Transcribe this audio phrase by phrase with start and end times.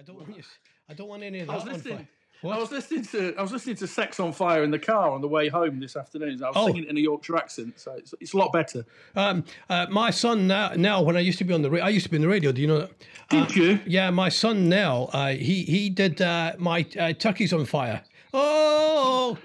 [0.00, 0.42] I don't want you.
[0.88, 2.08] I don't want any of I was that listening.
[2.42, 5.20] I was listening to I was listening to Sex on Fire in the car on
[5.20, 6.42] the way home this afternoon.
[6.42, 6.66] I was Oh.
[6.68, 8.86] singing it in a Yorkshire accent, so it's, it's a lot better.
[9.14, 11.90] Um, uh, my son now, now, when I used to be on the, ra- I
[11.90, 12.50] used to be on the radio.
[12.50, 12.92] Do you know that?
[13.28, 13.78] Did you?
[13.86, 18.00] Yeah, my son now, uh, he he did uh, my uh, turkey's on fire.
[18.32, 19.36] Oh,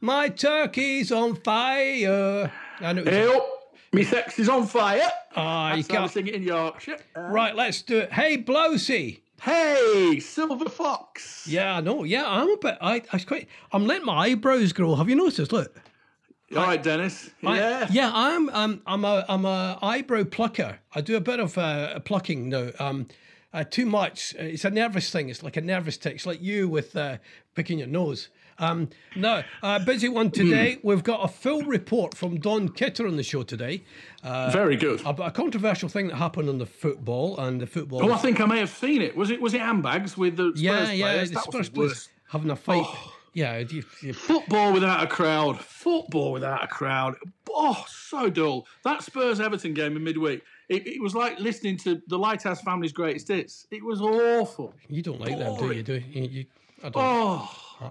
[0.00, 2.52] my turkey's on fire.
[2.80, 3.44] And it was, Help!
[3.92, 5.10] Me sex is on fire.
[5.34, 6.98] Ah, you can't- sing it in Yorkshire.
[7.16, 8.12] Uh, right, let's do it.
[8.12, 9.20] Hey, Blowsy.
[9.42, 11.46] Hey, Silver Fox.
[11.46, 12.04] Yeah, I know.
[12.04, 12.78] Yeah, I'm a bit.
[12.80, 13.48] I, I quite.
[13.72, 14.94] I'm letting my eyebrows grow.
[14.94, 15.52] Have you noticed?
[15.52, 15.76] Look.
[16.56, 17.30] All right, Dennis.
[17.44, 17.86] I- yeah.
[17.90, 20.78] yeah, I'm um, I'm a I'm a eyebrow plucker.
[20.94, 22.70] I do a bit of uh, plucking now.
[22.78, 23.08] Um,
[23.52, 24.34] uh, too much.
[24.38, 25.28] It's a nervous thing.
[25.28, 26.14] It's like a nervous tick.
[26.16, 27.18] It's like you with uh,
[27.54, 28.28] picking your nose.
[28.58, 30.78] Um, no, uh, busy one today.
[30.82, 33.84] We've got a full report from Don Kitter on the show today
[34.22, 35.00] Very good.
[35.00, 38.04] about a controversial thing that happened on the football and the football.
[38.04, 39.16] Oh, I think I may have seen it.
[39.16, 41.28] Was it was it handbags with the Spurs yeah, yeah, players?
[41.30, 42.84] the That Spurs players having a fight.
[42.86, 43.10] Oh.
[43.34, 45.58] Yeah, you, you, Football without a crowd.
[45.58, 47.16] Football without a crowd.
[47.50, 48.64] Oh, so dull.
[48.84, 50.42] That Spurs Everton game in midweek.
[50.68, 53.66] It, it was like listening to the Lighthouse Family's greatest hits.
[53.72, 54.72] It was awful.
[54.88, 55.82] you don't like them, do you?
[55.82, 56.22] Do you?
[56.22, 56.44] you
[56.84, 56.94] I don't.
[56.96, 57.50] Oh,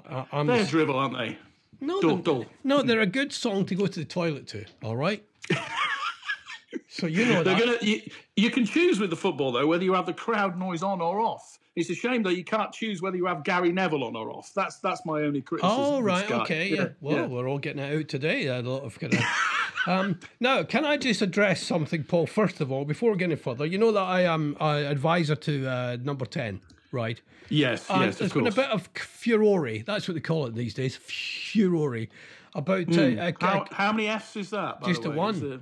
[0.09, 1.37] I, I'm they're just- dribble, aren't they?
[1.81, 2.45] No, Dull, they're, dull.
[2.63, 4.63] no, they're a good song to go to the toilet to.
[4.83, 5.21] All right.
[6.87, 7.65] so you know They're that.
[7.65, 7.77] gonna.
[7.81, 8.01] You,
[8.35, 11.19] you can choose with the football though whether you have the crowd noise on or
[11.19, 11.59] off.
[11.75, 14.51] It's a shame though you can't choose whether you have Gary Neville on or off.
[14.55, 15.77] That's that's my only criticism.
[15.77, 16.87] Oh right, okay, yeah.
[17.01, 17.25] Well, yeah.
[17.25, 18.47] we're all getting it out today.
[18.47, 19.23] A lot of kind of.
[19.87, 22.27] um, now, can I just address something, Paul?
[22.27, 25.97] First of all, before getting further, you know that I am uh, advisor to uh,
[26.01, 26.61] number ten,
[26.93, 27.19] right?
[27.49, 29.79] Yes, And yes, of there's been a bit of furore.
[29.85, 30.95] That's what they call it these days.
[30.95, 32.07] Furore
[32.55, 33.45] about uh, uh, Hmm.
[33.45, 34.81] How, how many Fs is that?
[34.83, 35.35] Just the one.
[35.35, 35.59] Is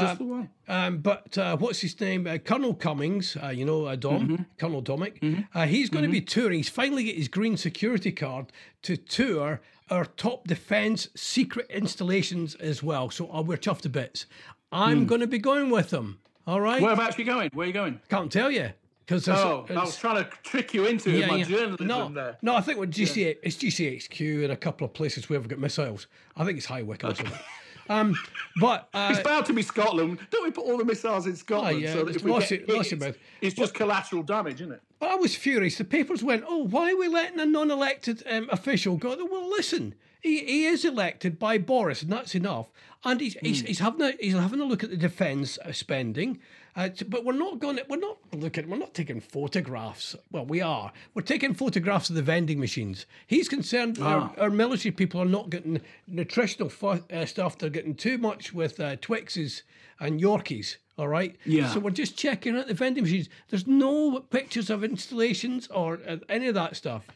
[0.00, 0.50] Just the one.
[0.66, 2.26] Um, but uh, what's his name?
[2.26, 4.42] Uh, Colonel Cummings, uh, you know, uh, Dom, Mm-hmm.
[4.58, 5.44] Colonel Domick.
[5.54, 6.58] Uh, he's going to be touring.
[6.58, 8.46] He's finally get his green security card
[8.82, 13.10] to tour our top defence secret installations as well.
[13.10, 14.26] So uh, we're chuffed to bits.
[14.72, 15.06] I'm Hmm.
[15.06, 16.18] going to be going with them.
[16.46, 16.82] All right.
[16.82, 17.50] Whereabouts you going?
[17.54, 18.00] Where are you going?
[18.08, 18.70] Can't tell you
[19.06, 22.38] because Oh, I was trying to trick you into it with my journalism No, there.
[22.42, 25.58] no, I think with GCA, it's GCHQ and a couple of places where we've got
[25.58, 26.06] missiles.
[26.36, 27.12] I think it's High Wycombe.
[27.12, 27.38] or something.
[27.86, 28.16] Um,
[28.62, 30.18] but uh, It's bound to be Scotland.
[30.30, 31.76] Don't we put all the missiles in Scotland?
[31.76, 34.72] Oh, yeah, so that if we get of- hit, it's, it's just collateral damage, isn't
[34.72, 34.80] it?
[35.02, 35.76] I was furious.
[35.76, 39.94] The papers went, "Oh, why are we letting a non-elected um, official go?" Well, listen,
[40.22, 42.68] he, he is elected by Boris, and that's enough.
[43.04, 43.66] And he's he's, Hmm.
[43.66, 46.38] he's having a he's having a look at the defence spending.
[46.76, 47.78] Uh, but we're not going.
[47.88, 48.68] We're not looking.
[48.68, 50.16] We're not taking photographs.
[50.32, 50.90] Well, we are.
[51.14, 53.06] We're taking photographs of the vending machines.
[53.28, 54.40] He's concerned our, Ah.
[54.42, 56.72] our military people are not getting nutritional
[57.12, 57.58] uh, stuff.
[57.58, 59.62] They're getting too much with uh, Twixes
[60.00, 60.76] and Yorkies.
[60.98, 61.36] All right.
[61.44, 61.68] Yeah.
[61.72, 63.28] So we're just checking out the vending machines.
[63.50, 67.06] There's no pictures of installations or uh, any of that stuff.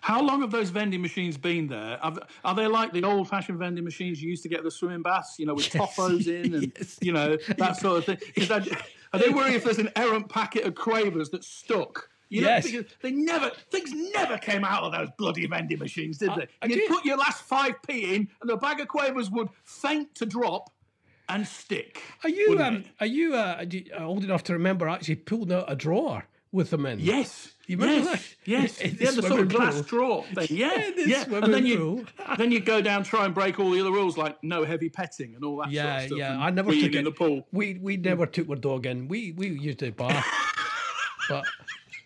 [0.00, 1.98] How long have those vending machines been there?
[2.02, 2.14] Are,
[2.44, 5.36] are they like the old-fashioned vending machines you used to get at the swimming baths,
[5.38, 6.98] you know, with toffos in and Yes.
[7.00, 8.18] you know that sort of thing?
[8.36, 8.66] Is that,
[9.12, 12.08] are they worried if there's an errant packet of Quavers that's stuck?
[12.30, 12.70] You know, Yes.
[12.70, 16.46] because they never things never came out of those bloody vending machines, did they?
[16.60, 19.48] I You'd do- put your last five p in, and the bag of Quavers would
[19.64, 20.70] faint to drop
[21.30, 22.02] and stick.
[22.24, 25.52] Are you um, are you uh, do you- uh, old enough to remember actually pulling
[25.52, 26.98] out a drawer with the men.
[27.00, 27.52] Yes.
[27.66, 28.50] You remember yes, that?
[28.50, 28.80] yes.
[28.80, 29.82] In yeah, the sort of glass pool.
[29.82, 30.56] drawer thing.
[30.56, 31.36] Yeah, Yeah, yeah.
[31.36, 32.06] And then you
[32.38, 35.34] then you go down, try and break all the other rules, like no heavy petting
[35.34, 35.70] and all that.
[35.70, 36.38] Yeah, sort of stuff, yeah.
[36.40, 37.04] I never took in it.
[37.04, 37.46] the pool.
[37.52, 39.06] We we never took our dog in.
[39.08, 40.26] We we used a bath,
[41.28, 41.44] but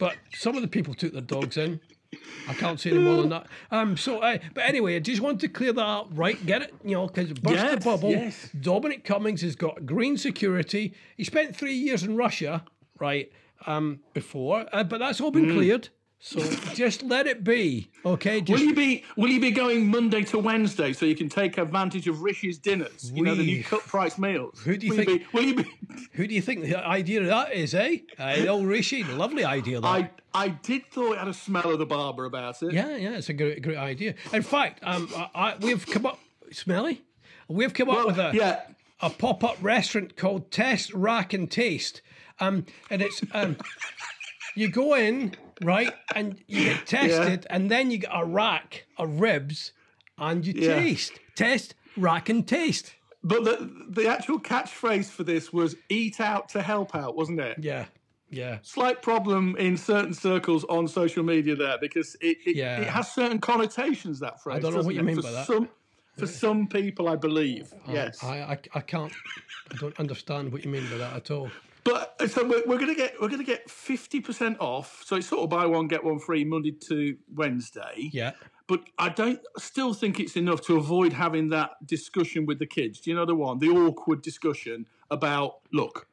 [0.01, 1.81] but some of the people took their dogs in.
[2.49, 3.47] I can't say any more than that.
[3.71, 3.97] Um.
[3.97, 6.45] So, uh, but anyway, I just want to clear that up, right?
[6.45, 6.75] Get it?
[6.85, 8.11] You know, because burst the bubble.
[8.11, 8.51] yes.
[8.61, 10.95] Dominic Cummings has got green security.
[11.17, 12.65] He spent three years in Russia,
[12.99, 13.31] right?
[13.67, 14.01] Um.
[14.15, 15.55] Before, uh, but that's all been Mm.
[15.55, 15.89] cleared.
[16.25, 16.39] So
[16.75, 18.41] just let it be, okay?
[18.43, 22.07] Will you be Will you be going Monday to Wednesday so you can take advantage
[22.07, 23.11] of Rishi's dinners?
[23.13, 24.61] You know the new cut price meals.
[24.65, 25.65] Who do you will You think- be, will you be?
[26.13, 27.97] who do you think the idea of that is, eh?
[28.21, 29.81] Uh, old Rishi, lovely idea.
[29.81, 29.87] That.
[29.89, 32.73] I I did thought it had a smell of the barber about it.
[32.73, 34.15] Yeah, yeah, it's a great, great idea.
[34.33, 36.21] In fact, um, I, I, we've come up,
[36.53, 37.03] smelly.
[37.49, 38.61] We've come up with a yeah.
[39.01, 42.01] a pop up restaurant called Test Rack and Taste,
[42.41, 43.57] um, and it's um,
[44.55, 49.21] you go in right and you get tested, and then you get a rack of
[49.21, 49.73] ribs,
[50.19, 50.77] and you Yeah.
[50.81, 52.95] taste, test, rack and taste.
[53.25, 57.57] But the the actual catchphrase for this was "eat out to help out," wasn't it?
[57.61, 57.87] Yeah,
[58.31, 58.59] yeah.
[58.63, 62.81] slight problem in certain circles on social media there because it it, Yeah.
[62.81, 64.57] it has certain connotations that phrase.
[64.57, 65.05] I don't know what you it?
[65.05, 65.47] mean for by that.
[65.47, 65.69] Some,
[66.19, 67.73] for some people, I believe.
[67.89, 68.23] yes.
[68.23, 69.13] I, I, I can't,
[69.73, 71.51] I don't understand what you mean by that at all.
[71.85, 75.03] But uh, so we're, we're gonna get we're gonna get fifty percent off.
[75.05, 78.11] So it's sort of buy one get one free Monday to Wednesday.
[78.13, 78.33] Yeah.
[78.69, 83.01] But I don't still think it's enough to avoid having that discussion with the kids.
[83.01, 83.59] Do you know the one?
[83.59, 86.07] The awkward discussion about look,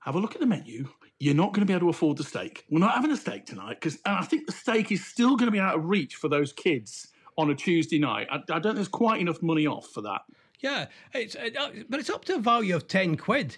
[0.00, 0.88] have a look at the menu.
[1.20, 2.66] You're not going to be able to afford the steak.
[2.68, 5.46] We're not having a steak tonight because, and I think the steak is still going
[5.46, 8.26] to be out of reach for those kids on a Tuesday night.
[8.30, 10.22] I, I don't think there's quite enough money off for that.
[10.60, 11.50] Yeah, it's uh,
[11.88, 13.56] but it's up to a value of ten quid,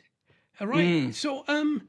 [0.61, 1.15] all right.
[1.15, 1.83] So um,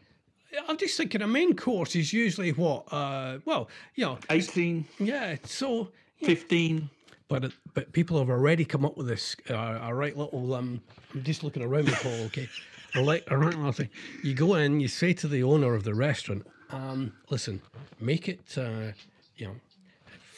[0.67, 2.91] I'm just thinking a main course is usually what?
[2.91, 5.35] Uh, well, you know, 18, yeah.
[5.43, 5.89] So,
[6.23, 6.89] 15.
[7.27, 9.35] but but people have already come up with this.
[9.49, 10.53] Uh, a right little.
[10.53, 10.81] Um,
[11.13, 12.25] I'm just looking around the hall.
[12.25, 12.47] Okay,
[12.95, 13.89] a right, a right little thing.
[14.23, 17.61] You go in, you say to the owner of the restaurant, um, "Listen,
[17.99, 18.91] make it, uh,
[19.37, 19.55] you know."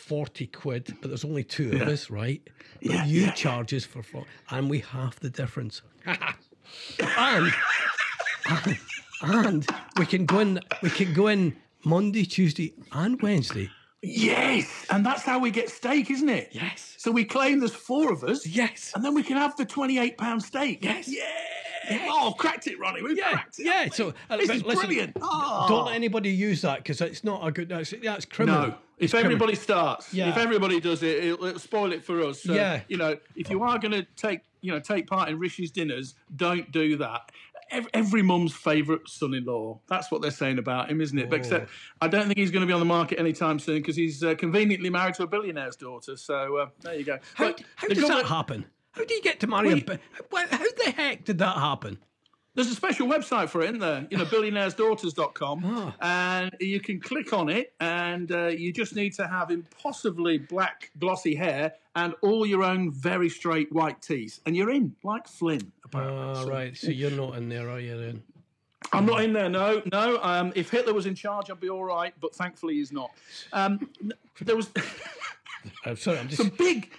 [0.09, 2.41] 40 quid, but there's only two of us, right?
[2.81, 5.83] But Yeah, you yeah, charge us for four, and we half the difference.
[6.05, 7.53] and,
[9.21, 9.65] and
[9.97, 13.69] we can go in we can go in Monday, Tuesday, and Wednesday.
[14.01, 14.85] Yes.
[14.89, 16.49] And that's how we get steak, isn't it?
[16.53, 16.95] Yes.
[16.97, 18.45] So we claim there's four of us.
[18.47, 18.93] Yes.
[18.95, 20.83] And then we can have the £28 steak.
[20.83, 21.07] Yes.
[21.09, 22.07] Yeah.
[22.09, 23.01] Oh, cracked it, Ronnie.
[23.01, 23.65] We've Yeah, cracked it.
[23.65, 23.89] yeah.
[23.91, 25.17] So uh, this is listen, brilliant.
[25.21, 25.65] Oh.
[25.67, 27.67] Don't let anybody use that because it's not a good.
[27.69, 28.61] That's, that's criminal.
[28.61, 28.67] No.
[28.97, 29.33] If It's criminal.
[29.33, 30.29] everybody starts, Yeah.
[30.29, 32.43] if everybody does it, it'll, it'll spoil it for us.
[32.43, 32.81] So, Yeah.
[32.87, 36.15] You know, if you are going to take, you know, take part in Rishi's dinners,
[36.35, 37.31] don't do that.
[37.71, 39.79] Every, every mum's favourite son-in-law.
[39.87, 41.29] That's what they're saying about him, isn't it?
[41.29, 41.39] But Oh.
[41.39, 41.69] except,
[42.01, 44.35] I don't think he's going to be on the market anytime soon because he's uh,
[44.35, 46.17] conveniently married to a billionaire's daughter.
[46.17, 47.19] So uh, there you go.
[47.35, 48.65] How, But how does that happen?
[48.91, 49.75] How do you get to marry a?
[49.75, 49.99] Wait.
[50.31, 51.99] How, how the heck did that happen?
[52.55, 54.07] There's a special website for it, isn't there?
[54.09, 55.61] You know, billionairesdaughters.com.
[56.01, 56.41] Ah.
[56.41, 60.91] And you can click on it, and uh, you just need to have impossibly black,
[60.99, 64.39] glossy hair and all your own very straight white teeth.
[64.45, 66.21] And you're in, like Flynn, apparently.
[66.23, 66.75] Ah, So- right.
[66.77, 68.23] So you're not in there, are you then?
[68.93, 70.19] I'm not in there, no, no.
[70.23, 73.11] Um, if Hitler was in charge, I'd be all right, but thankfully he's not.
[73.53, 73.89] Um,
[74.41, 74.69] there was
[75.85, 76.17] I'm sorry.
[76.19, 76.89] I'm just, some big.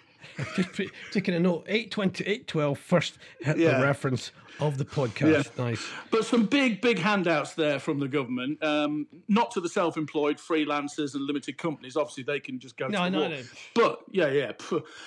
[0.56, 1.64] Just pre- taking a note.
[1.68, 3.78] 820, 812, first hit Yeah.
[3.78, 5.56] the reference of the podcast.
[5.56, 5.86] Nice.
[6.10, 11.14] But some big, big handouts there from the government, um, not to the self-employed, freelancers,
[11.14, 11.96] and limited companies.
[11.96, 13.40] Obviously, they can just go No, to no, no.
[13.74, 14.52] But yeah, yeah.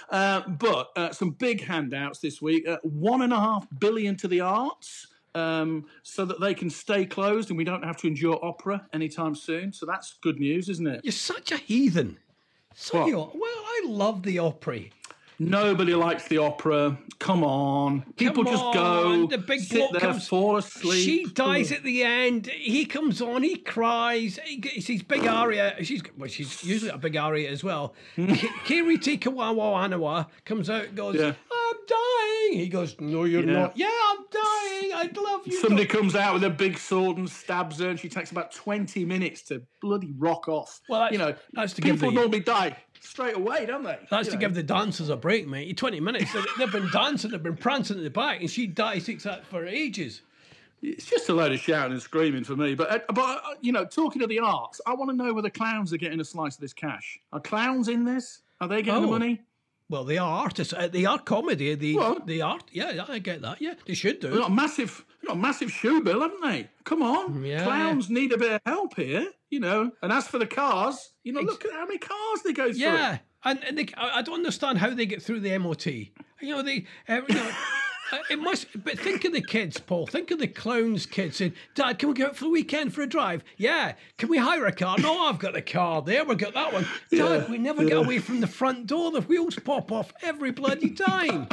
[0.10, 2.68] Uh, but uh, some big handouts this week.
[2.68, 5.08] Uh, one and a half billion to the arts.
[5.36, 9.34] Um, so that they can stay closed and we don't have to endure opera anytime
[9.34, 9.74] soon.
[9.74, 11.02] So that's good news, isn't it?
[11.04, 12.18] You're such a heathen.
[12.76, 14.92] So well, I love the Opry.
[15.50, 16.98] Nobody likes the opera.
[17.20, 21.04] Come on, people Come just on, go, the big sit there, comes- fall asleep.
[21.06, 22.48] She dies at the end.
[22.48, 23.44] He comes on.
[23.44, 24.40] He cries.
[24.44, 25.76] He his big aria.
[25.84, 27.94] She's well, she's usually a big aria as well.
[28.16, 28.34] Hmm.
[28.66, 31.34] Kiriti Kawawa Anawa comes out and goes, Yeah.
[31.52, 33.54] "I'm dying." He goes, "No, you're Yeah.
[33.54, 34.94] not." Yeah, I'm dying.
[34.94, 35.60] I'd love you.
[35.62, 38.52] Somebody to-" comes out with a big sword and stabs her, and she takes about
[38.52, 40.82] twenty minutes to bloody rock off.
[40.90, 43.98] Well, you know, that's to give people the- normally die straight away, don't they?
[44.10, 44.42] That's You to know.
[44.42, 45.68] give the dancers a break, mate.
[45.68, 46.32] You Twenty minutes.
[46.34, 47.32] They- They've been dancing.
[47.32, 49.06] They've been prancing at the back, and she dies.
[49.06, 50.22] Takes that for ages.
[50.82, 52.76] It's just a load of shouting and screaming for me.
[52.76, 55.50] But, uh, but uh, you know, talking of the arts, I want to know whether
[55.50, 57.20] clowns are getting a slice of this cash.
[57.32, 58.42] Are clowns in this?
[58.60, 59.12] Are they getting the Oh.
[59.12, 59.42] money?
[59.90, 60.74] Well, they are artists.
[60.74, 61.74] Uh, they are comedy.
[61.76, 62.60] They, Well- they are.
[62.72, 63.62] Yeah, yeah, I get that.
[63.62, 64.38] Yeah, they should do.
[64.38, 66.70] Got massive, got a massive shoe bill, haven't they?
[66.84, 67.64] Come on, Yeah.
[67.64, 69.92] clowns need a bit of help here, you know.
[70.02, 72.82] And as for the cars, you know, look at how many cars they go through.
[72.82, 75.86] Yeah, and, and they, I don't understand how they get through the MOT.
[75.88, 76.10] You
[76.42, 77.52] know, they, uh, you know,
[78.12, 78.68] uh, it must.
[78.84, 80.08] But think of the kids, Paul.
[80.08, 83.02] Think of the clowns' kids saying, "Dad, can we go out for the weekend for
[83.02, 83.44] a drive?
[83.58, 83.94] Yeah.
[84.18, 84.98] Can we hire a car?
[85.00, 86.26] No, I've got the car there.
[86.26, 86.84] We've got that one.
[87.12, 89.12] Dad, Yeah, we never get away from the front door.
[89.12, 91.48] The wheels pop off every bloody time.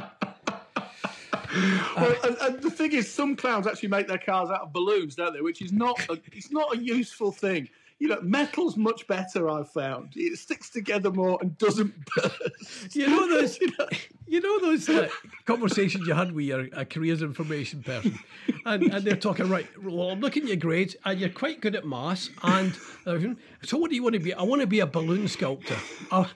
[1.96, 5.14] Well, and, and the thing is, some clowns actually make their cars out of balloons,
[5.16, 5.40] don't they?
[5.40, 7.68] Which is not a, it's not a useful thing.
[7.98, 9.50] You know, metal's much better.
[9.50, 12.96] I've found it sticks together more and doesn't burst.
[12.96, 13.58] You know those.
[13.60, 13.88] You know?
[14.26, 15.08] You know those uh,
[15.44, 18.16] conversations you had with your uh, careers information person,
[18.64, 19.66] and, and they're talking right.
[19.82, 22.30] Well, I'm looking at your grades, and you're quite good at maths.
[22.44, 22.72] And
[23.06, 23.36] everything.
[23.64, 24.32] so, what do you want to be?
[24.32, 25.76] I want to be a balloon sculptor.
[26.12, 26.26] I,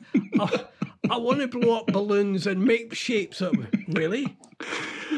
[0.41, 0.65] I,
[1.09, 3.87] I want to blow up balloons and make shapes of them.
[3.89, 4.37] Really?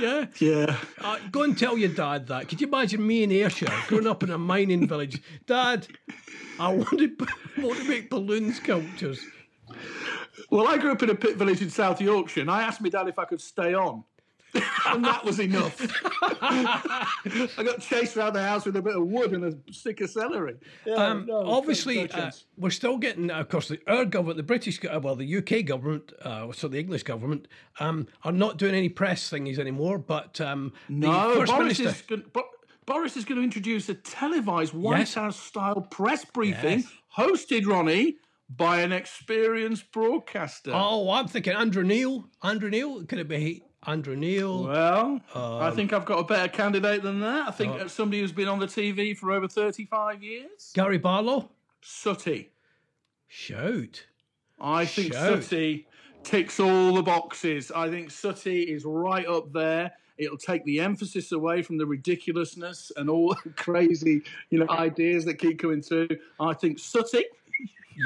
[0.00, 0.26] Yeah.
[0.38, 0.76] Yeah.
[1.00, 2.49] Uh, go and tell your dad that.
[2.49, 5.21] Could you imagine me in Ayrshire growing up in a mining village?
[5.47, 5.87] Dad,
[6.59, 7.17] I want to,
[7.59, 9.21] want to make balloon sculptures.
[10.50, 12.88] Well, I grew up in a pit village in South Yorkshire, and I asked my
[12.88, 14.05] dad if I could stay on.
[14.87, 15.77] And that was enough.
[16.41, 20.11] I got chased around the house with a bit of wood and a stick of
[20.11, 20.57] celery.
[20.85, 24.43] Yeah, Um, no, obviously, no uh, we're still getting, of course, the, our government, the
[24.43, 27.49] British, well, the UK government, uh, so the English government,
[27.81, 29.99] um, are not doing any press thingies anymore.
[29.99, 32.03] But um, the no, First Boris Minister, is.
[32.03, 32.45] Good, Bo-
[32.87, 35.15] Boris is going to introduce a televised White Yes.
[35.15, 36.93] House style press briefing Yes.
[37.17, 38.17] hosted, Ronnie,
[38.49, 40.71] by an experienced broadcaster.
[40.73, 42.29] Oh, I'm thinking Andrew Neil.
[42.45, 43.05] Andrew Neil.
[43.05, 44.64] Could it be Andrew Neil?
[44.64, 47.49] Well, I Um, think I've got a better candidate than that.
[47.49, 50.73] I think uh, somebody who's been on the TV for over 35 years.
[50.75, 51.50] Gary Barlow.
[51.83, 52.50] Sooty.
[53.28, 54.05] Shout.
[54.61, 55.43] I think Shout.
[55.45, 55.87] Sooty
[56.25, 57.71] ticks all the boxes.
[57.71, 59.93] I think Sooty is right up there.
[60.19, 65.25] It'll take the emphasis away from the ridiculousness and all the crazy, you know, ideas
[65.26, 66.09] that keep coming through.
[66.40, 67.25] I think Sooty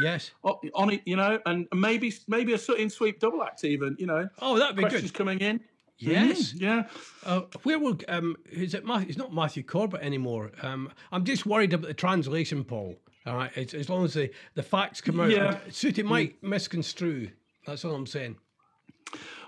[0.03, 0.31] Yes.
[0.45, 4.07] o- on it, you know, and maybe maybe a and sweep double act even, you
[4.07, 4.29] know.
[4.41, 5.19] Oh, that'd be Questions good.
[5.19, 5.61] coming in.
[5.99, 6.53] Yes.
[6.55, 6.83] Mhm, yeah.
[7.27, 8.37] Uh, where will um?
[8.51, 8.85] Is it?
[8.85, 10.51] Ma- it's not Matthew Corbett anymore.
[10.63, 12.97] Um, I'm just worried about the translation, Paul.
[13.27, 13.51] All right.
[13.55, 15.59] It's, as long as the, the facts come out, Yeah.
[15.71, 17.29] Sooty might misconstrue.
[17.67, 18.37] That's all I'm saying.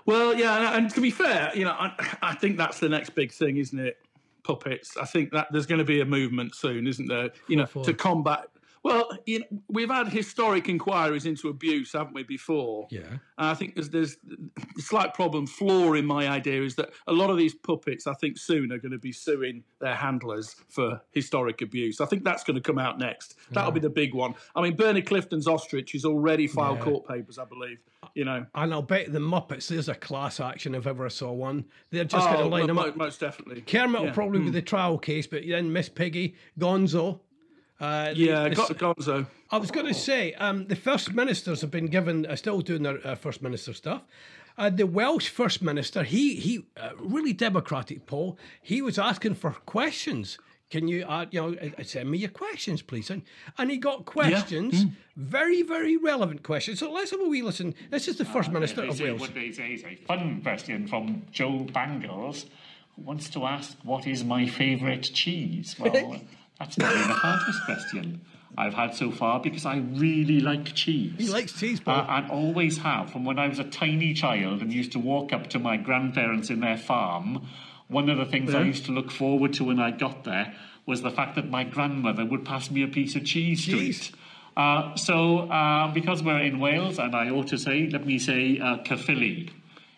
[0.05, 3.11] Well, yeah, and, and to be fair, you know, I, I think that's the next
[3.11, 3.97] big thing, isn't it?
[4.43, 4.97] Puppets.
[4.97, 7.29] I think that there's going to be a movement soon, isn't there?
[7.47, 8.47] You know, to combat.
[8.83, 12.87] Well, you know, we've had historic inquiries into abuse, haven't we, before?
[12.91, 12.99] Yeah.
[13.37, 14.17] And I think there's, there's
[14.77, 18.13] a slight problem, flaw in my idea is that a lot of these puppets, I
[18.15, 22.01] think, soon are going to be suing their handlers for historic abuse.
[22.01, 23.35] I think that's going to come out next.
[23.51, 24.35] That'll be the big one.
[24.53, 26.83] I mean, Bernie Clifton's ostrich has already filed Yeah.
[26.83, 27.79] court papers, I believe.
[28.15, 29.69] You know, And I'll bet the Muppets.
[29.69, 31.63] There's a class action if ever I saw one.
[31.89, 32.95] They're just going to Oh, line mo- them up.
[32.97, 33.61] most definitely.
[33.61, 34.13] Kermit will Yeah.
[34.13, 34.51] probably be hmm.
[34.51, 37.21] the trial case, but then Miss Piggy, Gonzo.
[37.83, 39.27] Uh, the- Yeah, the- got Gonzo.
[39.51, 42.83] I was going to say, um, the first ministers have been given, uh, still doing
[42.83, 44.01] their uh, first minister stuff.
[44.57, 48.37] Uh, the Welsh first minister, he he, uh, really democratic, Paul.
[48.61, 50.37] He was asking for questions.
[50.69, 53.09] Can you, uh, you know, uh, send me your questions, please?
[53.11, 53.23] And,
[53.57, 54.89] and he got questions, Yeah.
[55.17, 56.79] very very relevant questions.
[56.79, 57.75] So let's have a wee listen.
[57.89, 59.19] This is the first minister of Wales.
[59.21, 62.45] what is a, is a fun question from Joe Bangles,
[62.95, 65.75] who wants to ask, What is my favourite cheese?
[65.79, 66.21] Well,
[66.59, 68.21] that's not really the hardest question
[68.57, 71.13] I've had so far because I really like cheese.
[71.17, 72.01] He likes cheese, Paul.
[72.01, 75.33] Uh, and always have from when I was a tiny child and used to walk
[75.33, 77.47] up to my grandparents in their farm.
[77.87, 80.55] One of the things I used to look forward to when I got there
[80.85, 84.09] was the fact that my grandmother would pass me a piece of cheese, Cheese.
[84.09, 84.19] to eat.
[84.55, 88.59] Uh, so, uh, because we're in Wales, and I ought to say, let me say,
[88.59, 89.49] uh, Caerphilly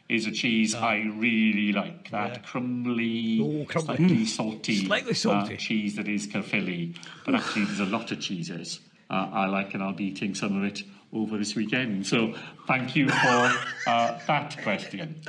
[0.08, 2.12] is a cheese I really like.
[2.12, 3.96] That crumbly, Oh, crumbly.
[3.98, 5.56] slightly salty, Slightly salty.
[5.56, 6.96] Uh, cheese that is Caerphilly.
[7.26, 10.58] But actually, there's a lot of cheeses uh, I like, and I'll be eating some
[10.58, 10.84] of it
[11.14, 12.06] over this weekend.
[12.06, 12.34] So,
[12.68, 13.16] thank you for
[13.88, 15.22] uh, that question.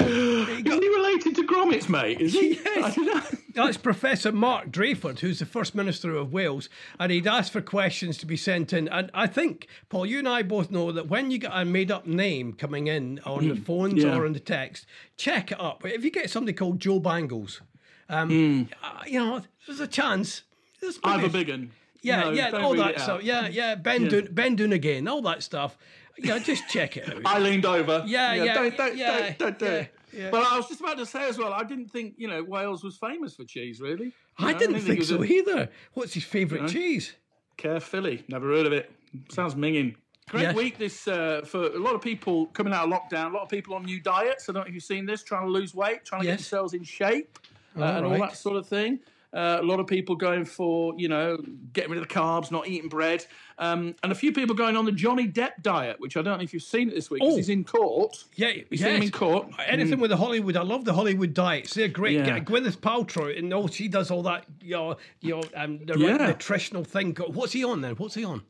[0.00, 2.20] Isn't he related to Gromit's mate?
[2.20, 2.54] Is he?
[2.64, 2.84] Yes.
[2.84, 3.38] I don't know.
[3.54, 6.68] That's Professor Mark Drakeford, who's the First Minister of Wales,
[6.98, 8.88] and he'd asked for questions to be sent in.
[8.88, 11.90] And I think, Paul, you and I both know that when you get a made
[11.90, 14.16] up name coming in on the phones Yeah.
[14.16, 15.84] or on the text, check it up.
[15.86, 17.60] If you get somebody called Joe Bangles,
[18.08, 20.42] um, uh, you know, there's a chance.
[20.80, 21.70] There's I have a big one.
[22.02, 23.22] Yeah, No, yeah, all that stuff.
[23.22, 25.78] Yeah, yeah, Ben, Dun- ben Donegan, all that stuff.
[26.18, 27.22] Yeah, just check it out.
[27.24, 28.04] I leaned over.
[28.06, 29.93] Yeah, yeah, Don't, don't, yeah, don't, don't do yeah, it.
[30.14, 30.30] Yeah.
[30.30, 32.82] But I was just about to say as well, I didn't think, you know, Wales
[32.84, 34.06] was famous for cheese, really.
[34.06, 35.68] You I know, didn't it think was so a either.
[35.94, 37.14] What's his favourite cheese?
[37.56, 38.24] Caerphilly.
[38.28, 38.90] Never heard of it.
[39.30, 39.96] Sounds minging.
[40.28, 40.54] Great Yes.
[40.56, 43.30] week this uh, for a lot of people coming out of lockdown.
[43.30, 44.48] A lot of people on new diets.
[44.48, 46.40] I don't know if you've seen this, trying to lose weight, trying to get Yes.
[46.40, 47.38] themselves in shape,
[47.78, 48.20] uh, All and all right.
[48.22, 49.00] that sort of thing.
[49.34, 51.36] Uh, a lot of people going for, you know,
[51.72, 53.26] getting rid of the carbs, not eating bread.
[53.58, 56.44] Um, and a few people going on the Johnny Depp diet, which I don't know
[56.44, 57.34] if you've seen it this week Oh.
[57.36, 58.24] he's in court.
[58.36, 59.48] Yeah, he's him in court.
[59.66, 61.74] Anything with the Hollywood, I love the Hollywood diets.
[61.74, 62.14] They're great.
[62.14, 62.38] Yeah.
[62.38, 66.12] Gwyneth Paltrow, and all she does all that, you know, you know, um, the Yeah.
[66.16, 67.16] right nutritional thing.
[67.16, 67.96] What's he on then?
[67.96, 68.42] What's he on?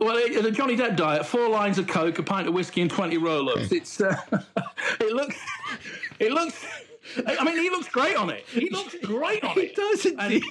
[0.00, 2.90] Well, it- the Johnny Depp diet: four lines of coke, a pint of whiskey, and
[2.90, 3.70] twenty roll-ups.
[3.72, 4.16] It's uh,
[5.00, 5.36] it looks,
[6.18, 6.64] it looks.
[7.26, 8.44] I mean, he looks great on it.
[8.48, 9.68] He looks great on it.
[9.68, 10.42] He does indeed.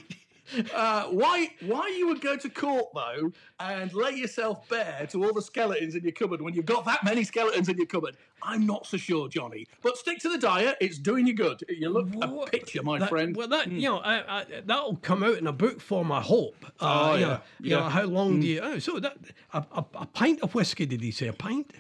[0.76, 1.50] Uh, why?
[1.66, 5.96] Why you would go to court though and lay yourself bare to all the skeletons
[5.96, 8.16] in your cupboard when you've got that many skeletons in your cupboard?
[8.44, 9.66] I'm not so sure, Johnny.
[9.82, 11.64] But stick to the diet; it's doing you good.
[11.68, 13.30] You look a picture, my That- friend.
[13.34, 13.40] Hmm.
[13.40, 16.12] Well, that you know, I, I, that'll come out in a book form.
[16.12, 16.64] I hope.
[16.80, 17.78] Uh, Oh, you yeah, you yeah.
[17.78, 18.42] know, how long Mm.
[18.42, 18.60] do you?
[18.62, 19.18] Oh, so that
[19.52, 20.86] a, a, a pint of whiskey?
[20.86, 21.72] Did he say a pint?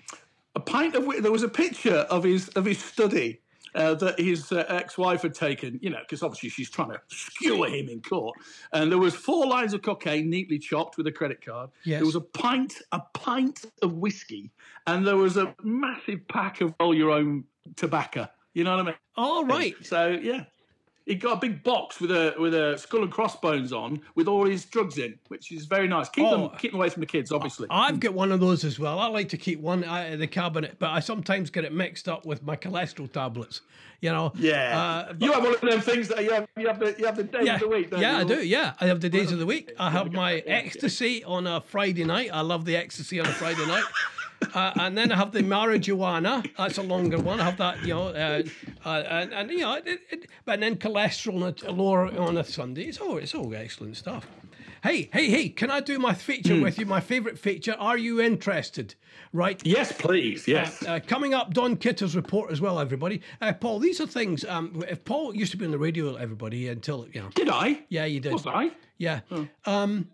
[0.55, 3.41] a pint of there was a picture of his of his study
[3.75, 7.67] uh, that his uh, ex-wife had taken you know because obviously she's trying to skewer
[7.67, 8.35] him in court.
[8.73, 11.69] And there was four lines of cocaine neatly chopped with a credit card.
[11.83, 11.99] Yes.
[11.99, 14.51] there was a pint a pint of whiskey
[14.87, 17.43] and there was a massive pack of roll your own
[17.75, 18.27] tobacco.
[18.53, 18.95] You know what i mean?
[19.17, 19.75] All right.
[19.85, 20.45] so yeah
[21.05, 24.45] he got a big box with a with a skull and crossbones on with all
[24.45, 26.09] his drugs in, which is very nice.
[26.09, 26.31] Keep Oh.
[26.49, 27.67] them keep them away from the kids, obviously.
[27.69, 28.99] I've got one of those as well.
[28.99, 32.07] I like to keep one out of the cabinet, but I sometimes get it mixed
[32.09, 33.61] up with my cholesterol tablets.
[34.01, 34.33] You know.
[34.35, 36.47] yeah, Uh, you have one of them things that you have.
[36.57, 37.89] You have the you have the day yeah, of the week.
[37.91, 38.45] Don't yeah, I do.
[38.45, 39.71] Yeah, I have the days of the week.
[39.79, 42.29] I have my ecstasy on a Friday night.
[42.33, 43.83] I love the ecstasy on a Friday night.
[44.53, 46.49] Uh, and then I have the marijuana.
[46.57, 47.39] That's a longer one.
[47.39, 48.43] I have that, you know, uh,
[48.85, 52.43] uh, and, and you know, it, it, but then cholesterol on a, lower on a
[52.43, 52.83] Sunday.
[52.85, 54.27] It's all it's all excellent stuff.
[54.83, 55.49] Hey, hey, hey!
[55.49, 56.85] Can I do my feature with you?
[56.85, 57.75] My favourite feature.
[57.79, 58.93] Are you interested?
[59.33, 59.59] Right.
[59.65, 60.47] Yes, please.
[60.47, 60.83] Yes.
[60.83, 63.21] Uh, coming up, Don Kitter's report as well, everybody.
[63.41, 64.45] Uh, Paul, these are things.
[64.45, 67.79] Um, if Paul used to be on the radio, everybody, until you know, did I?
[67.89, 68.33] yeah, you did.
[68.33, 68.71] Was I?
[68.97, 69.21] Yeah.
[69.65, 70.07] Um,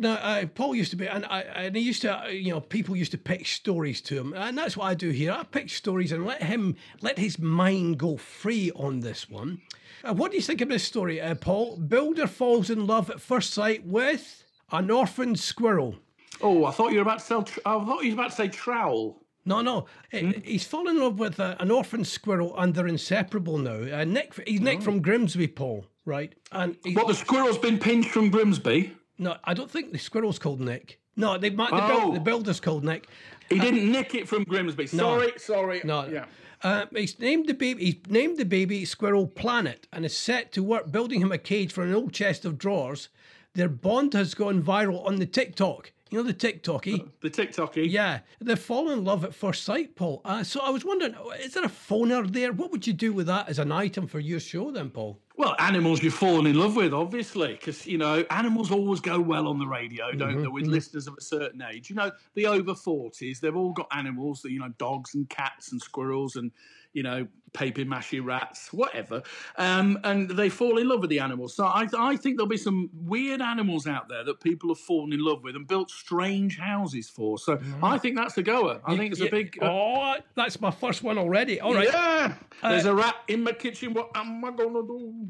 [0.00, 2.60] no, uh, Paul used to be, and I, and he used to, uh, you know,
[2.60, 5.32] people used to pitch stories to him, and that's what I do here.
[5.32, 9.60] I pitch stories and let him, let his mind go free on this one.
[10.02, 11.76] Uh, what do you think of this story, uh, Paul?
[11.76, 15.96] Builder falls in love at first sight with an orphaned squirrel.
[16.40, 17.42] Oh, I thought you were about to sell.
[17.42, 19.22] Tr- I thought you were about to say trowel.
[19.44, 19.86] No, no.
[20.12, 24.00] Uh, He's fallen in love with uh, an orphan squirrel, and they're inseparable now.
[24.00, 26.34] Uh, Nick, he's Nick from Grimsby, Paul, right?
[26.52, 28.94] And he, What the squirrel's been pinched from Grimsby?
[29.20, 30.98] No, I don't think the squirrel's called Nick.
[31.14, 31.86] No, they, the, Oh.
[31.88, 33.06] build, the builder's called Nick.
[33.48, 34.86] He didn't nick it from Grimsby.
[34.86, 35.82] Sorry, sorry.
[35.84, 36.06] No.
[36.08, 36.24] Yeah.
[36.62, 37.84] Uh, he's named the baby.
[37.84, 41.72] He's named the baby Squirrel Planet, and is set to work building him a cage
[41.72, 43.08] for an old chest of drawers.
[43.54, 45.92] Their bond has gone viral on the TikTok.
[46.10, 47.02] You know the TikToky.
[47.02, 47.88] Uh, the TikToky.
[47.88, 50.20] Yeah, they've fallen in love at first sight, Paul.
[50.24, 52.52] Uh, so I was wondering, is there a phoner there?
[52.52, 55.20] What would you do with that as an item for your show, then, Paul?
[55.36, 59.46] Well, animals you've fallen in love with, obviously, because you know animals always go well
[59.46, 60.48] on the radio, don't mm-hmm, they?
[60.48, 60.72] With mm-hmm.
[60.72, 64.58] listeners of a certain age, you know, the over forties, they've all got animals, you
[64.58, 66.50] know, dogs and cats and squirrels and
[66.92, 69.22] you know, paper mache rats, whatever,
[69.56, 71.54] um, and they fall in love with the animals.
[71.56, 75.12] So I, I think there'll be some weird animals out there that people have fallen
[75.12, 77.38] in love with and built strange houses for.
[77.38, 78.80] So I think that's a goer.
[78.84, 79.58] I think it's a big.
[79.60, 81.60] Uh, Oh, that's my first one already.
[81.60, 81.88] All right.
[81.92, 83.94] yeah, there's a rat in my kitchen.
[83.94, 85.26] What am I gonna do?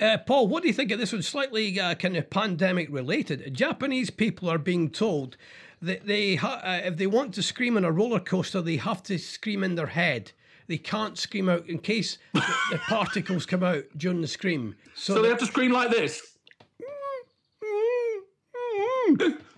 [0.00, 1.22] Uh, Paul, what do you think of this one?
[1.22, 3.52] Slightly uh, kind of pandemic related.
[3.54, 5.36] Japanese people are being told
[5.82, 9.02] that they, ha- uh, if they want to scream on a roller coaster, they have
[9.04, 10.32] to scream in their head.
[10.68, 14.76] They can't scream out in case the, the particles come out during the scream.
[14.94, 16.22] So, So they have to scream like this.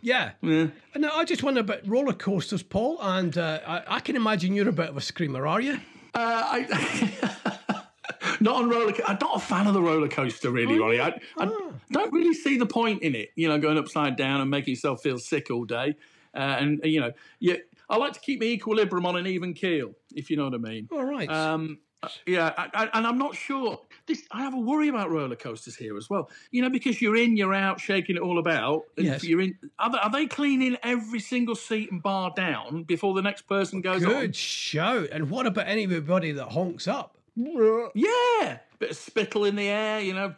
[0.02, 0.30] yeah.
[0.40, 0.66] Yeah.
[0.94, 2.98] And I just wonder about roller coasters, Paul.
[3.00, 5.74] And uh, I, I can imagine you're a bit of a screamer, are you?
[6.14, 7.84] Uh, I,
[8.40, 8.92] not on roller.
[8.92, 11.00] co- I'm not a fan of the roller coaster, really, Ronnie.
[11.00, 11.46] I, I
[11.90, 13.30] don't really see the point in it.
[13.34, 15.96] You know, going upside down and making yourself feel sick all day.
[16.34, 17.56] Uh, and you know, yeah,
[17.90, 20.58] I like to keep my equilibrium on an even keel, if you know what I
[20.58, 20.88] mean.
[20.92, 21.28] All right.
[21.28, 21.78] Um,
[22.24, 23.78] yeah, I, I, and I'm not sure.
[24.06, 26.30] This I have a worry about roller coasters here as well.
[26.50, 28.84] You know, because you're in, you're out, shaking it all about.
[28.96, 29.24] And Yes.
[29.24, 29.58] You're in.
[29.78, 33.80] Are they, are they cleaning every single seat and bar down before the next person
[33.82, 34.10] goes on?
[34.12, 35.08] Good shout.
[35.12, 37.18] And what about anybody that honks up?
[37.36, 40.34] Yeah, bit of spittle in the air, you know,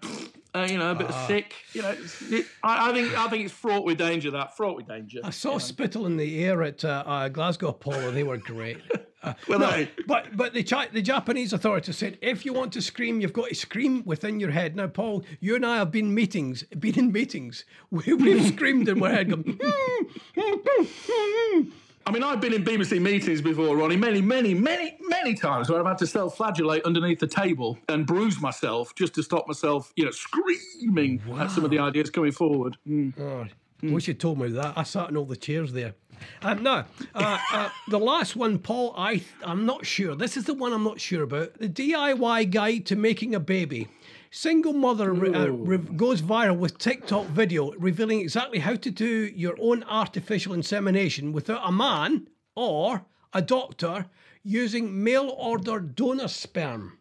[0.54, 1.20] uh, you know, a bit Ah.
[1.22, 1.54] of sick.
[1.72, 1.94] You know,
[2.30, 4.30] it, I, I think I think it's fraught with danger.
[4.30, 5.20] That fraught with danger.
[5.24, 8.10] I saw spittle in the air at uh, uh, Glasgow Apollo.
[8.12, 8.78] They were great.
[9.24, 9.88] Uh, Were no, they?
[10.08, 13.54] But but the the Japanese authorities said if you want to scream, you've got to
[13.54, 14.74] scream within your head.
[14.74, 17.64] Now, Paul, you and I have been meetings, been in meetings.
[17.92, 19.60] We, we've screamed in our head, going,
[22.04, 25.78] I mean, I've been in BBC meetings before, Ronnie, many, many, many, many times where
[25.78, 30.04] I've had to self-flagellate underneath the table and bruise myself just to stop myself, you
[30.04, 32.76] know, screaming at some of the ideas coming forward.
[32.88, 33.12] Mm.
[33.20, 33.46] oh,
[33.82, 34.76] wish you'd told me that.
[34.76, 35.94] I sat in all the chairs there.
[36.42, 40.14] Um, now, uh, uh, the last one, Paul, I I'm not sure.
[40.14, 41.58] This is the one I'm not sure about.
[41.58, 43.88] The DIY guide to making a baby.
[44.34, 45.48] Single mother uh,
[45.94, 51.60] goes viral with TikTok video revealing exactly how to do your own artificial insemination without
[51.68, 54.06] a man or a doctor
[54.42, 56.98] using mail order donor sperm.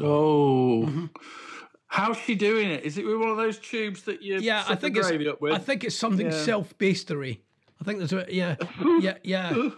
[0.00, 0.84] Oh.
[0.86, 1.06] Mm-hmm.
[1.88, 2.84] How's she doing it?
[2.84, 5.52] Is it with one of those tubes that you Yeah, I think it's up with?
[5.52, 6.44] I think it's something Yeah.
[6.44, 7.42] self-bastery.
[7.82, 8.56] I think there's a yeah,
[9.00, 9.70] yeah, yeah.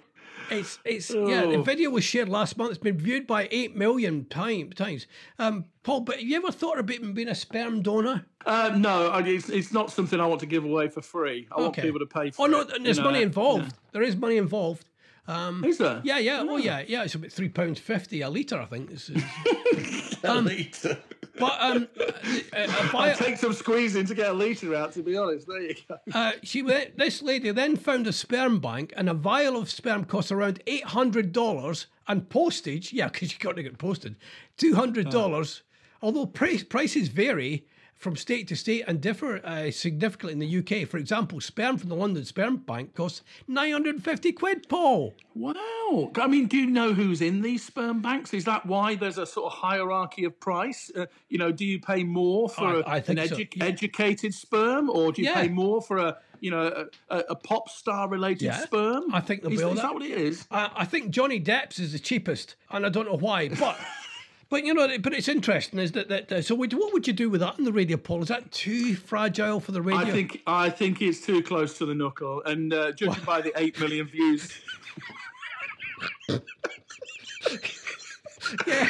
[0.50, 1.42] It's it's yeah.
[1.42, 1.62] The Oh.
[1.62, 2.70] video was shared last month.
[2.70, 5.06] It's been viewed by eight million time, times.
[5.38, 8.26] Um, Paul, but have you ever thought about being a sperm donor?
[8.46, 11.48] Uh, no, I, it's, it's not something I want to give away for free.
[11.50, 12.48] I want people to pay for it.
[12.48, 12.82] Oh no, it.
[12.82, 13.04] there's know.
[13.04, 13.74] money involved.
[13.92, 14.86] There is money involved.
[15.26, 16.02] Um, Is there?
[16.04, 16.44] Yeah, yeah.
[16.46, 17.04] Oh yeah, yeah.
[17.04, 18.90] It's about three pounds fifty a litre, I think.
[18.90, 20.48] It's, it's- Um,
[21.38, 22.10] but um, uh, uh,
[22.52, 25.46] I via- take some squeezing to get a litre out, to be honest.
[25.46, 25.96] There you go.
[26.12, 30.04] Uh, she went, this lady then found a sperm bank, and a vial of sperm
[30.04, 32.92] cost around eight hundred dollars, and postage.
[32.92, 34.16] Yeah, because you got to get posted.
[34.56, 35.62] Two hundred dollars.
[36.02, 37.66] although price, prices vary
[38.04, 40.86] from state to state and differ uh, significantly in the UK.
[40.86, 45.14] For example, sperm from the London Sperm Bank costs 950 quid, Paul.
[45.34, 46.12] Wow.
[46.16, 48.34] I mean, do you know who's in these sperm banks?
[48.34, 50.92] Is that why there's a sort of hierarchy of price?
[50.94, 53.64] Uh, you know, do you pay more for I- a- I think an so, yeah.
[53.64, 55.40] educated sperm, or do you Yeah.
[55.40, 58.58] pay more for a you know a, a, pop star related Yeah.
[58.58, 59.04] sperm?
[59.14, 59.82] I think there'll is, is that.
[59.82, 60.46] that what it is?
[60.50, 63.78] I, I think Johnny Depp's is the cheapest, and I don't know why, but.
[64.54, 66.54] But you know, but it's interesting, is that, that uh, so?
[66.54, 68.22] What would you do with that on the radio, Paul?
[68.22, 70.06] Is that too fragile for the radio?
[70.06, 73.52] I think I think it's too close to the knuckle, and uh, judging by the
[73.56, 74.52] eight million views.
[76.28, 76.38] yeah.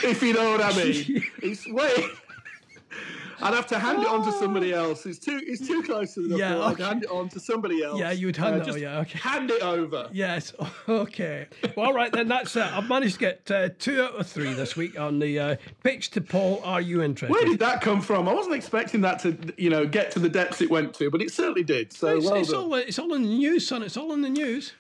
[0.05, 2.11] If you know what I mean, it's way.
[3.43, 5.07] I'd have to hand it on to somebody else.
[5.07, 6.83] It's too it's too close to the Yeah, okay.
[6.85, 7.99] I'd hand it on to somebody else.
[7.99, 9.19] Yeah, you would hand it- just oh, yeah, okay.
[9.19, 10.09] Hand it over.
[10.13, 10.53] Yes.
[10.89, 11.47] Okay.
[11.77, 12.29] Well, all right then.
[12.29, 15.39] That's uh, I've managed to get uh, two out of three this week on the
[15.39, 16.61] uh, pitch to Paul.
[16.65, 17.33] Are you interested?
[17.33, 18.29] Where did that come from?
[18.29, 21.23] I wasn't expecting that to, you know, get to the depths it went to, but
[21.23, 21.93] it certainly did.
[21.93, 23.83] So it's, well it's all it's all in the news, son.
[23.83, 24.73] It's all in the news.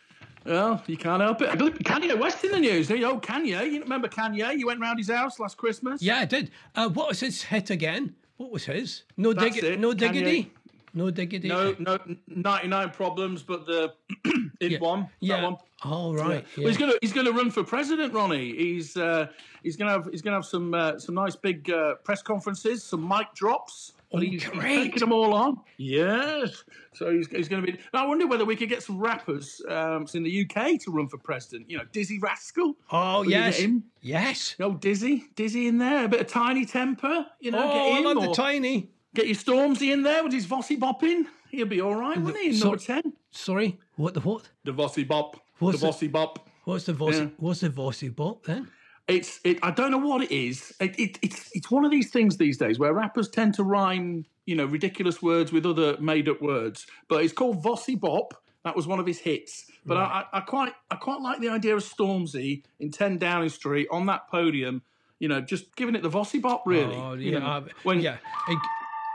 [0.44, 1.48] Well, you can't help it.
[1.50, 2.90] Kanye West in the news.
[2.90, 3.72] You Oh, Kanye.
[3.72, 4.58] You remember Kanye?
[4.58, 6.02] You went round his house last Christmas.
[6.02, 6.50] Yeah, I did.
[6.76, 8.14] Uh, what was his hit again?
[8.36, 9.02] What was his?
[9.16, 9.68] No diggity.
[9.68, 10.52] it, No diggity.
[10.92, 11.48] No diggity.
[11.48, 13.92] No, no, 99 problems, but the
[14.60, 15.08] in one.
[15.20, 15.36] Yeah.
[15.36, 15.56] That one.
[15.82, 16.46] All right.
[16.56, 18.56] Well, he's gonna he's gonna run for president, Ronnie.
[18.56, 19.26] He's uh,
[19.62, 23.06] he's gonna have he's gonna have some uh, some nice big uh, press conferences, some
[23.06, 23.93] mic drops.
[24.14, 24.76] But he's, great.
[24.84, 25.58] taking them all on.
[25.76, 26.64] Yes.
[26.94, 27.78] So he's, he's going to be.
[27.92, 31.18] I wonder whether we could get some rappers um, in the UK to run for
[31.18, 31.68] president.
[31.70, 32.74] You know, Dizzee Rascal.
[32.90, 33.58] Oh Will yes.
[33.58, 33.84] him?
[34.00, 34.54] Yes.
[34.58, 36.04] No, Dizzy, Dizzy in there.
[36.04, 37.26] A bit of Tinie Tempah.
[37.40, 38.04] You know, Oh, get I him.
[38.04, 38.90] love the tiny.
[39.14, 41.24] get your Stormzy in there with his Vossi bopping.
[41.50, 42.50] He'll be all right, wouldn't he?
[42.50, 43.12] In so- number ten.
[43.30, 43.78] Sorry.
[43.96, 44.48] What the what?
[44.64, 45.40] The Vossi bop.
[45.58, 45.86] What's the?
[45.88, 46.48] Vossi bop.
[46.64, 47.20] What's the Vossi?
[47.20, 47.28] Yeah.
[47.38, 48.68] What's the Vossi bop then?
[49.06, 49.58] It's it.
[49.62, 50.72] I don't know what it is.
[50.80, 54.24] It, it, it's it's one of these things these days where rappers tend to rhyme,
[54.46, 56.86] you know, ridiculous words with other made up words.
[57.08, 58.34] But it's called Vossi Bop.
[58.64, 59.66] That was one of his hits.
[59.84, 63.50] But I, I, I quite I quite like the idea of Stormzy in Ten Downing
[63.50, 64.80] Street on that podium.
[65.18, 66.62] You know, just giving it the Vossi Bop.
[66.66, 66.96] Really.
[66.96, 67.38] Oh You yeah.
[67.40, 68.16] know, uh, when yeah.
[68.48, 68.58] It-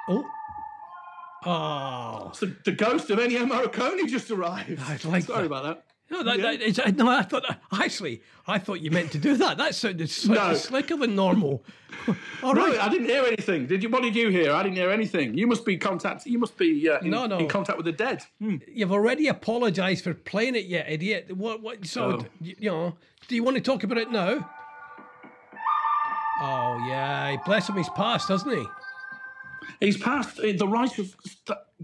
[0.09, 0.23] oh.
[1.45, 2.31] Oh.
[2.39, 4.79] the, the ghost of Ennio Morricone just arrived.
[4.87, 5.45] I'd like Sorry that.
[5.45, 5.83] about that.
[6.11, 6.71] No, that, Yeah.
[6.71, 9.57] that no, I thought actually, I thought you meant to do that.
[9.57, 10.53] That sounded sli- No.
[10.55, 11.63] slicker than normal.
[12.43, 12.79] All No, right.
[12.79, 13.67] I didn't hear anything.
[13.67, 13.89] Did you?
[13.89, 14.51] What did you hear?
[14.53, 15.37] I didn't hear anything.
[15.37, 16.25] You must be contact.
[16.25, 17.37] You must be uh, in, No, no.
[17.37, 18.23] in contact with the dead.
[18.39, 18.57] Hmm.
[18.67, 21.35] You've already apologised for playing it, yet, idiot.
[21.35, 21.61] What?
[21.61, 21.85] What?
[21.85, 22.25] So, Oh.
[22.41, 22.95] d- you know,
[23.27, 24.49] do you want to talk about it now?
[26.41, 27.75] Oh yeah, bless him.
[27.75, 28.65] He's passed, hasn't he?
[29.81, 31.13] He's passed uh, the right of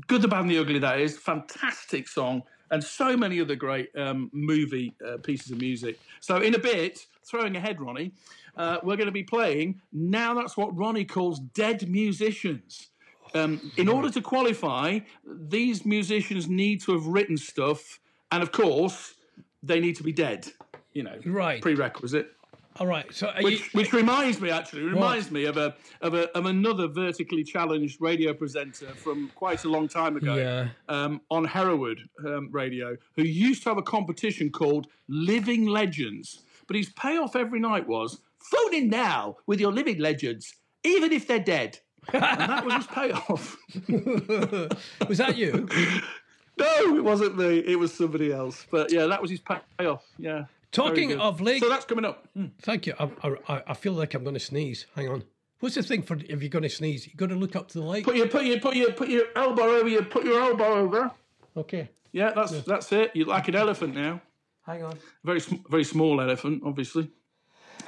[0.08, 0.80] good, the bad, and the ugly.
[0.80, 6.00] That is fantastic song, and so many other great um, movie uh, pieces of music.
[6.20, 8.12] So in a bit, throwing ahead, Ronnie,
[8.58, 9.82] uh, we're going to be playing.
[9.92, 12.88] Now that's what Ronnie calls dead musicians.
[13.34, 18.00] Um, in order to qualify, these musicians need to have written stuff,
[18.32, 19.16] and of course,
[19.62, 20.48] they need to be dead.
[20.94, 21.62] You know, Right.
[21.62, 22.32] prerequisite.
[22.78, 23.06] All right.
[23.14, 26.46] So, are you, Which, which reminds me, actually, reminds me of a of a of
[26.46, 30.68] another vertically challenged radio presenter from quite a long time ago, Yeah.
[30.90, 36.42] um, on Hereward um, Radio, who used to have a competition called Living Legends.
[36.68, 41.28] But his payoff every night was phone in now with your living legends, even if
[41.28, 41.80] they're dead.
[42.12, 43.58] and that was his payoff.
[45.08, 45.68] was that you?
[46.60, 47.60] no, it wasn't me.
[47.60, 48.66] It was somebody else.
[48.70, 50.04] But yeah, that was his payoff.
[50.18, 50.46] Yeah.
[50.76, 52.28] Talking of leg, So that's coming up.
[52.36, 52.48] Hmm.
[52.62, 52.94] thank you.
[53.00, 53.10] I,
[53.48, 54.86] I, I feel like I'm going to sneeze.
[54.96, 55.24] Hang on.
[55.60, 57.08] What's the thing for if you're going to sneeze?
[57.08, 58.04] You got to look up to the light.
[58.04, 61.12] Put your put your put your put your elbow over your put your elbow over.
[61.56, 61.90] Okay.
[62.12, 63.12] Yeah, that's that's it.
[63.14, 64.22] You're like an elephant now.
[64.66, 64.98] Hang on.
[65.24, 67.10] Very very small elephant, obviously.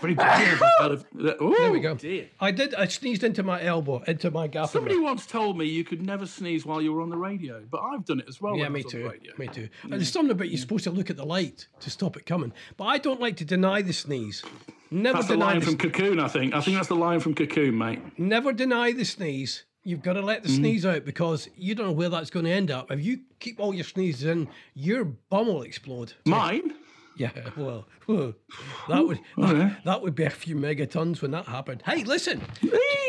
[0.01, 1.05] Very elephant.
[1.57, 1.95] There we go.
[1.95, 2.27] Dear.
[2.39, 2.75] I did.
[2.75, 4.73] I sneezed into my elbow, into my gaffer.
[4.73, 7.81] Somebody once told me you could never sneeze while you were on the radio, but
[7.81, 8.57] I've done it as well.
[8.57, 9.11] Yeah, me the too.
[9.37, 9.69] Me too.
[9.83, 12.53] And there's something about you're supposed to look at the light to stop it coming.
[12.77, 14.43] But I don't like to deny the sneeze.
[14.89, 16.53] Never That's the deny line the, from Cocoon, I think.
[16.53, 17.99] I think that's the line from Cocoon, mate.
[18.17, 19.65] never deny the sneeze.
[19.83, 20.55] You've got to let the mm.
[20.57, 22.91] sneeze out because you don't know where that's going to end up.
[22.91, 26.13] If you keep all your sneezes in, your bum will explode.
[26.25, 26.73] Mine?
[27.17, 31.81] Yeah, well, that would that, that would be a few megatons when that happened.
[31.85, 32.41] Hey, listen,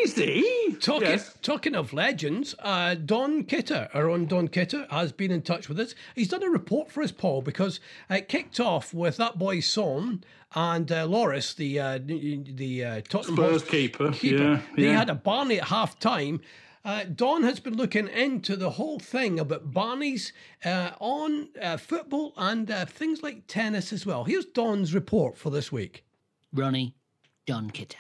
[0.02, 0.44] Easy.
[0.80, 1.34] Talking, Yes.
[1.42, 5.78] talking of legends, uh, Don Kitter, our own Don Kitter, has been in touch with
[5.80, 5.94] us.
[6.14, 10.24] He's done a report for us, Paul, because it kicked off with that boy Son
[10.54, 14.12] and uh, Lloris, the uh, the uh, Tottenham Spurs keeper.
[14.12, 14.42] keeper.
[14.42, 14.60] Yeah.
[14.76, 14.98] They yeah.
[14.98, 16.40] had a Barney at half time.
[16.84, 20.32] Uh, Don has been looking into the whole thing about Barneys
[20.64, 24.24] uh, on uh, football and uh, things like tennis as well.
[24.24, 26.04] Here's Don's report for this week.
[26.52, 26.94] Ronnie
[27.46, 27.96] Don Kitter.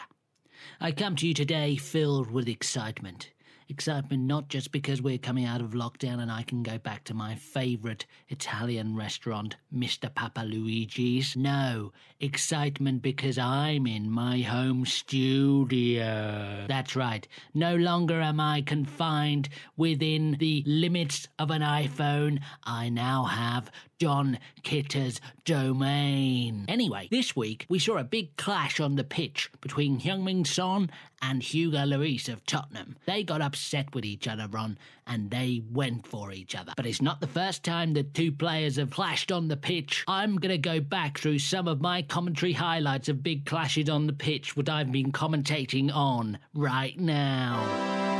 [0.80, 3.30] I come to you today filled with excitement.
[3.70, 7.14] Excitement not just because we're coming out of lockdown and I can go back to
[7.14, 10.12] my favourite Italian restaurant, Mr.
[10.14, 11.36] Papa Luigi's.
[11.36, 16.64] No, excitement because I'm in my home studio.
[16.66, 17.28] That's right.
[17.52, 22.40] No longer am I confined within the limits of an iPhone.
[22.64, 26.64] I now have John Kitter's domain.
[26.68, 31.42] Anyway, this week we saw a big clash on the pitch between Heung-Min Son and
[31.42, 32.96] Hugo Lloris of Tottenham.
[33.06, 36.72] They got upset with each other, Ron, and they went for each other.
[36.76, 40.04] But it's not the first time the two players have clashed on the pitch.
[40.06, 44.06] I'm going to go back through some of my commentary highlights of big clashes on
[44.06, 48.17] the pitch, what I've been commentating on right now.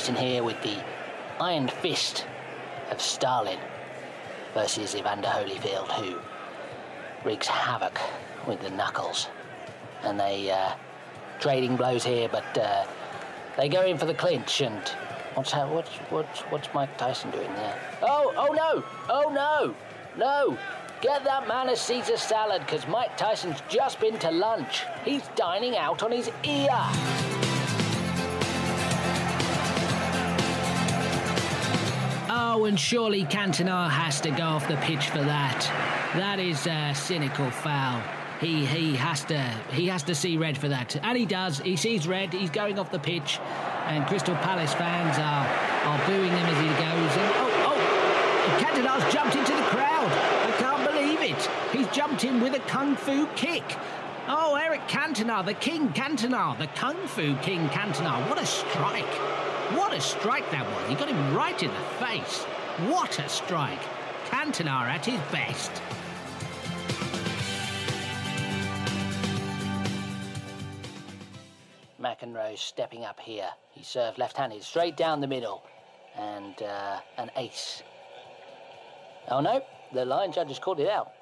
[0.00, 0.82] Tyson here with the
[1.42, 2.24] iron fist
[2.90, 3.58] of Stalin
[4.54, 6.16] versus Evander Holyfield, who
[7.22, 8.00] wreaks havoc
[8.48, 9.28] with the knuckles.
[10.02, 10.72] And they uh,
[11.38, 12.86] trading blows here, but uh,
[13.58, 14.62] they go in for the clinch.
[14.62, 14.80] And
[15.34, 17.78] what's how, what's what's what's Mike Tyson doing there?
[18.00, 19.74] Oh oh no oh no
[20.16, 20.58] no!
[21.02, 24.84] Get that man a Caesar salad, because Mike Tyson's just been to lunch.
[25.04, 27.39] He's dining out on his ear.
[32.60, 35.62] Oh, and surely Cantona has to go off the pitch for that.
[36.14, 38.02] That is a cynical foul.
[38.38, 39.40] He he has to
[39.72, 41.60] he has to see red for that, and he does.
[41.60, 42.34] He sees red.
[42.34, 43.38] He's going off the pitch,
[43.86, 45.46] and Crystal Palace fans are
[45.88, 47.12] are booing him as he goes.
[47.16, 50.12] And oh oh, Cantona's jumped into the crowd.
[50.12, 51.50] I can't believe it.
[51.72, 53.64] He's jumped in with a kung fu kick.
[54.28, 58.28] Oh, Eric Cantona, the King Cantona, the Kung Fu King Cantona.
[58.28, 59.39] What a strike!
[59.76, 60.88] What a strike that was.
[60.88, 62.42] He got him right in the face.
[62.88, 63.80] What a strike.
[64.26, 65.70] Cantona at his best.
[72.00, 73.48] McEnroe stepping up here.
[73.72, 75.62] He served left-handed straight down the middle.
[76.16, 77.82] And uh, an ace.
[79.28, 81.12] Oh no, the line judge has called it out.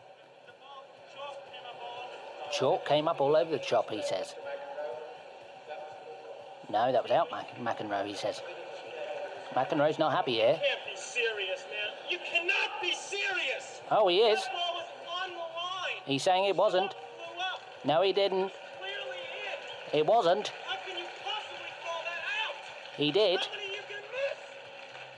[2.51, 4.35] Chalk came up all over the chop, he says.
[6.71, 8.43] No, that was out, Mac- McEnroe, he says.
[9.55, 10.61] McEnroe's not happy here.
[10.63, 11.91] can't be serious, man.
[12.11, 13.81] You cannot be serious.
[13.91, 14.39] Oh, he is.
[14.45, 14.85] That ball was
[15.25, 16.01] on the line.
[16.05, 16.95] He's saying it wasn't.
[17.85, 18.53] No, he didn't.
[19.95, 20.05] It.
[20.05, 20.49] Wasn't.
[20.69, 22.55] How can you possibly call that out?
[23.01, 23.41] He did.
[23.41, 24.37] How many you can miss?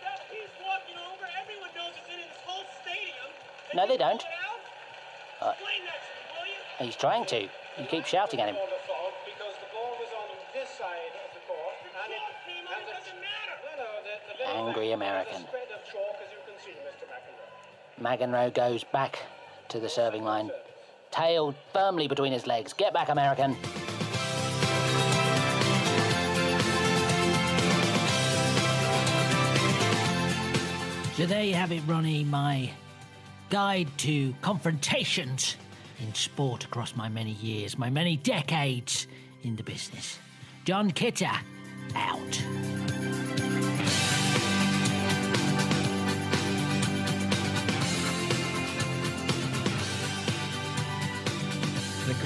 [0.07, 1.27] That he's walking over.
[1.43, 3.27] Everyone knows it's in his whole stadium.
[3.75, 4.23] No, they don't.
[5.43, 6.87] Uh, Explain that to me, will you?
[6.87, 7.51] He's trying to.
[7.83, 8.55] You keep shouting at him.
[8.63, 11.75] on the phone because the ball was on this side of the court.
[11.83, 13.55] And Chalk came out, and it doesn't matter.
[13.67, 14.07] No, no, the, the little Angry bit- American.
[14.07, 14.10] The spread of chalk, as you can
[14.75, 15.43] see, American.
[18.01, 18.19] McEnroe.
[18.19, 19.19] McEnroe goes back
[19.69, 20.51] to the serving line.
[21.11, 22.73] Tail firmly between his legs.
[22.73, 23.57] Get back, American.
[31.17, 32.71] So there you have it, Ronnie, my
[33.51, 35.57] guide to confrontations
[35.99, 39.07] in sport across my many years, my many decades
[39.43, 40.19] in the business.
[40.65, 41.31] John Kitter,
[41.95, 43.00] out.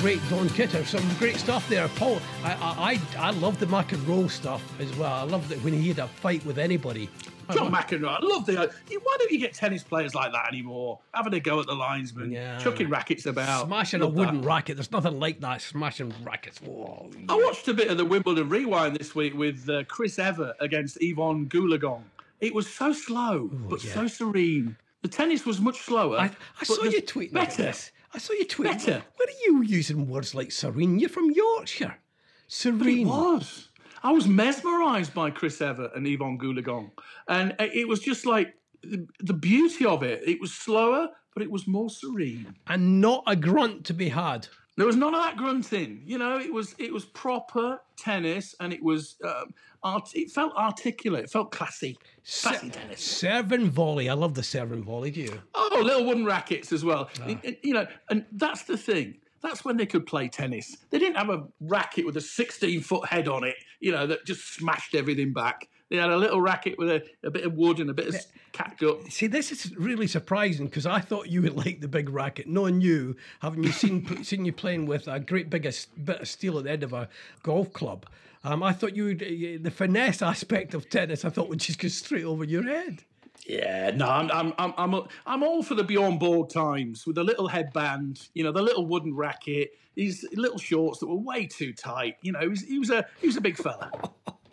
[0.04, 1.88] Great Don Kitter, some great stuff there.
[1.88, 5.10] Paul, I I, I, I love the McEnroe stuff as well.
[5.10, 7.08] I love that when he had a fight with anybody.
[7.54, 8.54] John McEnroe, I love the.
[8.54, 10.98] Why don't you get tennis players like that anymore?
[11.14, 12.58] Having a go at the linesman, Yeah.
[12.58, 14.46] chucking rackets about, Smashing a wooden that.
[14.46, 14.76] racket.
[14.76, 15.62] There's nothing like that.
[15.62, 16.60] Smashing rackets.
[16.60, 17.10] Whoa.
[17.30, 20.98] I watched a bit of the Wimbledon Rewind this week with uh, Chris Evert against
[21.00, 22.02] Evonne Goolagong.
[22.42, 23.94] It was so slow, but yeah.
[23.94, 24.76] so serene.
[25.00, 26.18] The tennis was much slower.
[26.18, 27.62] I, I saw you tweeting better.
[27.62, 27.90] this.
[28.14, 29.02] I saw your Twitter.
[29.16, 30.98] What are you using words like serene?
[31.00, 31.86] You're from Yorkshire.
[31.88, 33.08] But it Serene.
[33.08, 33.68] was.
[34.02, 36.90] I was mesmerised by Chris Evert and Evonne Goolagong,
[37.26, 40.22] and it was just like the, the beauty of it.
[40.26, 42.54] It was slower, but it was more serene.
[42.66, 44.46] And not a grunt to be had.
[44.76, 46.02] There was none of that grunting.
[46.04, 50.54] You know, it was it was proper tennis, and it was um, art, it felt
[50.56, 51.24] articulate.
[51.24, 51.96] It felt classy,
[52.42, 53.00] classy tennis.
[53.00, 54.08] Serve and volley.
[54.08, 55.10] I love the serve and volley.
[55.12, 55.40] Do you?
[55.54, 57.08] Oh, little wooden rackets as well.
[57.24, 59.18] And- and, You know, and that's the thing.
[59.42, 60.74] That's when they could play tennis.
[60.90, 64.24] They didn't have a racket with a 16 foot head on it, you know, that
[64.24, 65.68] just smashed everything back.
[65.94, 68.16] He had a little racket with a, a bit of wood and a bit of
[68.52, 69.12] catgut.
[69.12, 72.48] See, this is really surprising because I thought you would like the big racket.
[72.48, 75.72] Knowing you, having you seen seen you playing with a great big
[76.04, 77.08] bit of steel at the end of a
[77.44, 78.06] golf club,
[78.42, 81.24] um, I thought you would uh, the finesse aspect of tennis.
[81.24, 83.04] I thought would just go straight over your head.
[83.46, 87.24] Yeah, no, I'm I'm I'm I'm, I'm all for the Björn Borg times with the
[87.24, 91.72] little headband, you know, the little wooden racket, these little shorts that were way too
[91.72, 92.16] tight.
[92.20, 93.92] You know, he was, he was a he was a big fella.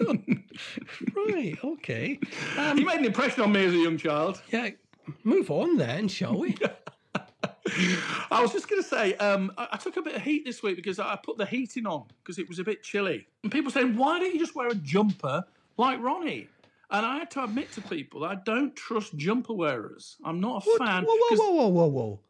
[1.14, 1.56] Right.
[1.64, 2.18] Okay.
[2.74, 4.40] he made an impression on me as a young child.
[4.52, 4.70] Yeah.
[5.24, 6.56] Move on then, shall we?
[8.30, 10.62] I was just going to say, um, I, I took a bit of heat this
[10.62, 13.26] week because I put the heating on because it was a bit chilly.
[13.42, 15.44] And people saying, why don't you just wear a jumper
[15.76, 16.48] like Ronnie?
[16.90, 20.16] And I had to admit to people that I don't trust jumper wearers.
[20.24, 21.04] I'm not a What- fan.
[21.04, 22.20] Whoa, whoa, whoa, whoa, whoa, whoa!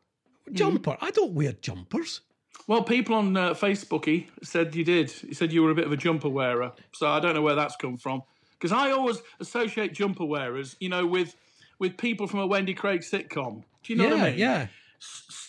[0.53, 0.97] Jumper.
[1.01, 2.21] I don't wear jumpers.
[2.67, 5.11] Well, people on uh, Facebooky said you did.
[5.11, 6.73] He said you were a bit of a jumper wearer.
[6.93, 8.23] So I don't know where that's come from.
[8.53, 11.35] Because I always associate jumper wearers, you know, with
[11.79, 13.65] with people from a Wendy Craig sitcom.
[13.83, 14.39] Do you know yeah, what I mean?
[14.39, 14.67] yeah.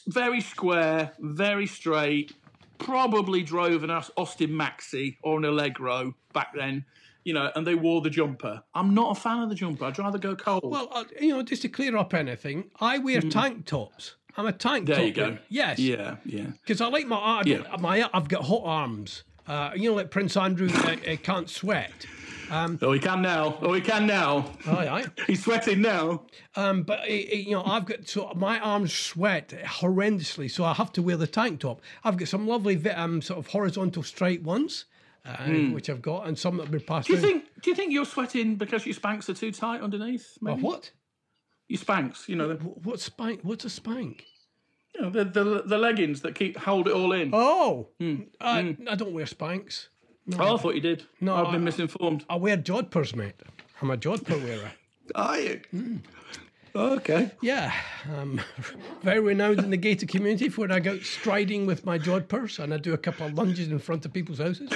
[0.08, 2.34] very square, very straight.
[2.78, 6.86] Probably drove an Austin Maxi or an Allegro back then,
[7.24, 8.64] you know, and they wore the jumper.
[8.74, 9.86] I'm not a fan of the jumper.
[9.86, 10.64] I'd rather go cold.
[10.64, 14.16] Well, uh, you know, just to clear up anything, I wear tank tops.
[14.38, 14.88] I'm a tank Mm.
[14.88, 15.06] there top.
[15.06, 15.38] you go.
[15.50, 15.80] Yes.
[15.80, 16.46] Yeah, yeah.
[16.62, 17.64] Because I like my, I, Yeah.
[17.80, 19.24] my, I've got hot arms.
[19.48, 21.92] Uh, you know, like Prince Andrew uh, uh, can't sweat.
[22.52, 23.58] Um, Oh, he can now.
[23.62, 24.52] Oh, he can now.
[24.68, 25.06] Aye, aye.
[25.28, 26.24] He's sweating now.
[26.56, 30.74] Um, but uh, uh, you know, I've got so my arms sweat horrendously, so I
[30.74, 31.82] have to wear the tank top.
[32.04, 34.86] I've got some lovely um, sort of horizontal straight ones,
[35.26, 35.38] uh,
[35.72, 37.08] which I've got, and some that have been passed.
[37.08, 37.46] Do you think?
[37.62, 40.38] Do you think you're sweating because your spanks are too tight underneath?
[40.42, 40.62] Maybe?
[40.62, 40.92] what?
[41.72, 43.40] Your spanks, you know, the, Wh- What's spank?
[43.44, 44.26] What's a spank?
[44.94, 47.30] you know, the, the the leggings that keep hold it all in.
[47.34, 48.24] Oh, Hmm.
[48.42, 49.88] I, I don't wear spanks.
[50.38, 51.04] Oh, I thought you did.
[51.22, 52.26] No, I've been I- misinformed.
[52.30, 53.36] I wear jodhpurs, mate.
[53.82, 54.72] I'm a jodhpur wearer.
[55.16, 55.62] Are you?
[55.72, 55.96] Hmm.
[56.76, 57.32] Okay.
[57.42, 57.74] Yeah,
[58.18, 58.42] I'm
[59.02, 62.74] very renowned in the gated community for when I go striding with my jodhpurs and
[62.74, 64.70] I do a couple of lunges in front of people's houses.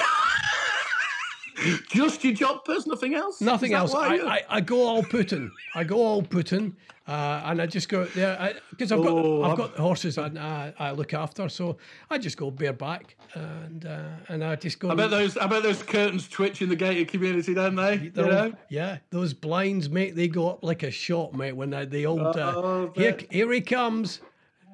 [1.90, 3.42] Just your job, jumpers, nothing else.
[3.42, 3.94] Nothing else.
[3.94, 5.50] I, I, I go all Putin.
[5.74, 6.74] I go all Putin,
[7.08, 10.38] uh, and I just go there because I've got Oh, I've I'm- got horses and
[10.38, 11.78] I, I look after, so
[12.10, 14.90] I just go bareback and uh, and I just go.
[14.92, 15.38] I bet those.
[15.38, 17.96] I bet those curtains twitch in the gated community, don't they?
[17.98, 18.54] You know?
[18.70, 21.54] yeah, those blinds, mate, they go up like a shot, mate.
[21.54, 24.20] When I, the old uh, Oh, here, here he comes,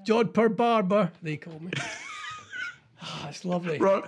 [0.08, 1.72] Jodhpur Barber, they call me.
[3.04, 3.80] Ah, it's lovely.
[3.80, 4.04] Right.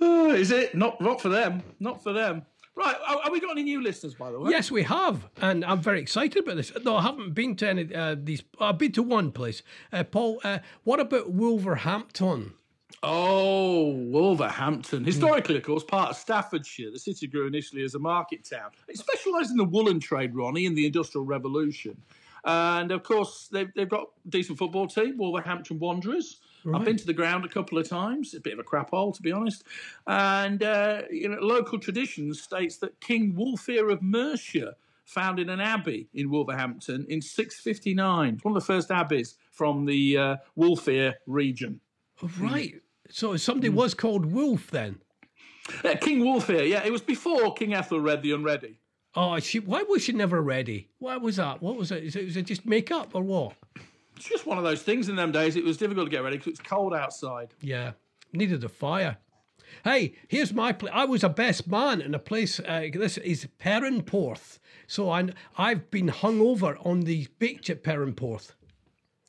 [0.00, 1.00] Oh, is it not?
[1.00, 1.62] Not for them.
[1.80, 2.42] Not for them.
[2.74, 2.94] Right.
[3.24, 4.52] Are we got any new listeners, by the way?
[4.52, 6.70] Yes, we have, and I'm very excited about this.
[6.76, 8.44] Though I haven't been to any uh, these.
[8.60, 9.62] I've been to one place.
[9.92, 12.54] Uh, Paul, uh, what about Wolverhampton?
[13.02, 15.04] Oh, Wolverhampton.
[15.04, 18.70] Historically, of course, part of Staffordshire, the city grew initially as a market town.
[18.88, 22.00] It specialised in the woolen trade, Ronnie, in the Industrial Revolution.
[22.44, 26.40] And of course, they've, they've got a decent football team, Wolverhampton Wanderers.
[26.74, 28.34] I've been to the ground a couple of times.
[28.34, 29.64] A bit of a crap hole, to be honest.
[30.06, 36.08] And uh, you know, local tradition states that King Wulfhere of Mercia founded an abbey
[36.12, 38.34] in Wolverhampton in 659.
[38.34, 41.80] It's one of the first abbeys from the uh, Wulfhere region.
[42.38, 42.74] Right.
[43.08, 45.00] So somebody was called Wolf then.
[45.84, 48.78] Uh, King Wulfhere, yeah, it was before King Ethelred the Unready.
[49.14, 49.60] Oh, she.
[49.60, 50.88] Why was she never ready?
[50.98, 51.62] Why was that?
[51.62, 52.04] What was it?
[52.04, 53.54] Is it, was it just makeup or what?
[54.18, 55.54] It's just one of those things in them days.
[55.54, 57.54] It was difficult to get ready because it's cold outside.
[57.60, 57.92] Yeah,
[58.32, 59.18] needed a fire.
[59.84, 60.92] Hey, here's my place.
[60.92, 62.58] I was a best man in a place.
[62.58, 64.58] Uh, this is Perranporth.
[64.88, 68.54] So I, I've been hung over on the beach at Perranporth.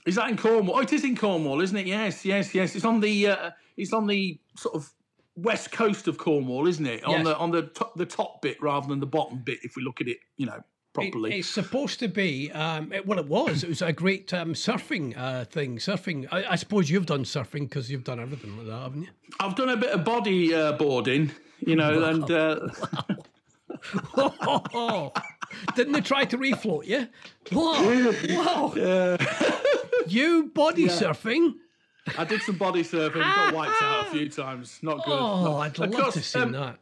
[0.08, 0.78] Is that in Cornwall?
[0.78, 1.86] Oh, it is in Cornwall, isn't it?
[1.86, 2.75] Yes, yes, yes.
[2.75, 4.91] It's on the uh, it's on the sort of
[5.36, 7.04] west coast of Cornwall, isn't it?
[7.04, 7.23] On Yes.
[7.25, 9.60] the on the top, the top bit rather than the bottom bit.
[9.62, 10.63] If we look at it, you know,
[11.01, 12.51] It- it's supposed to be.
[12.51, 13.63] Um, it, well, it was.
[13.63, 15.77] It was a great um, surfing uh, thing.
[15.77, 16.27] Surfing.
[16.31, 19.09] I, I suppose you've done surfing because you've done everything like that, haven't you?
[19.39, 22.67] I've done a bit of body uh, boarding, you know, and uh,
[24.17, 25.12] Oh,
[25.75, 27.07] didn't they try to refloat you?
[27.51, 29.17] Whoa, whoa!
[30.07, 31.53] You body surfing?
[32.17, 33.21] I did some body surfing.
[33.21, 34.79] Got wiped out a few times.
[34.81, 35.17] Not good.
[35.19, 36.79] Oh, I'd love course, to see um, that.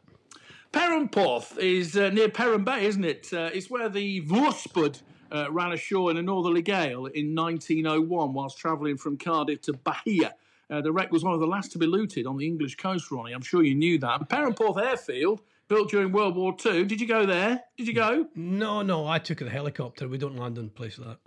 [0.72, 3.32] Perranporth is uh, near Perran Bay, isn't it?
[3.32, 5.00] Uh, it's where the Voorspoed
[5.32, 10.34] uh, ran ashore in a northerly gale in 1901 whilst travelling from Cardiff to Bahia.
[10.70, 13.10] Uh, the wreck was one of the last to be looted on the English coast,
[13.10, 13.32] Ronnie.
[13.32, 14.28] I'm sure you knew that.
[14.28, 16.84] Perranporth Airfield, built during World War II.
[16.84, 17.62] Did you go there?
[17.78, 18.26] Did you go?
[18.34, 20.06] No, no, I took the helicopter.
[20.08, 21.18] We don't land in a place like that.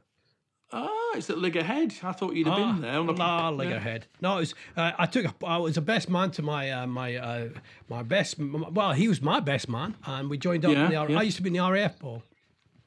[0.74, 1.94] Oh, it's at Cligga Head.
[2.04, 3.00] I thought you'd have Ah, been there.
[3.00, 3.52] On the, Nah.
[3.52, 4.08] Cligga Head.
[4.22, 5.26] No, it was, uh, I took.
[5.26, 7.50] A, I was the best man to my uh, my uh,
[7.90, 8.36] my best.
[8.40, 10.72] Well, he was my best man, and we joined up.
[10.72, 11.20] Yeah, in the, yeah.
[11.20, 12.24] I used to be in the RAF, Paul.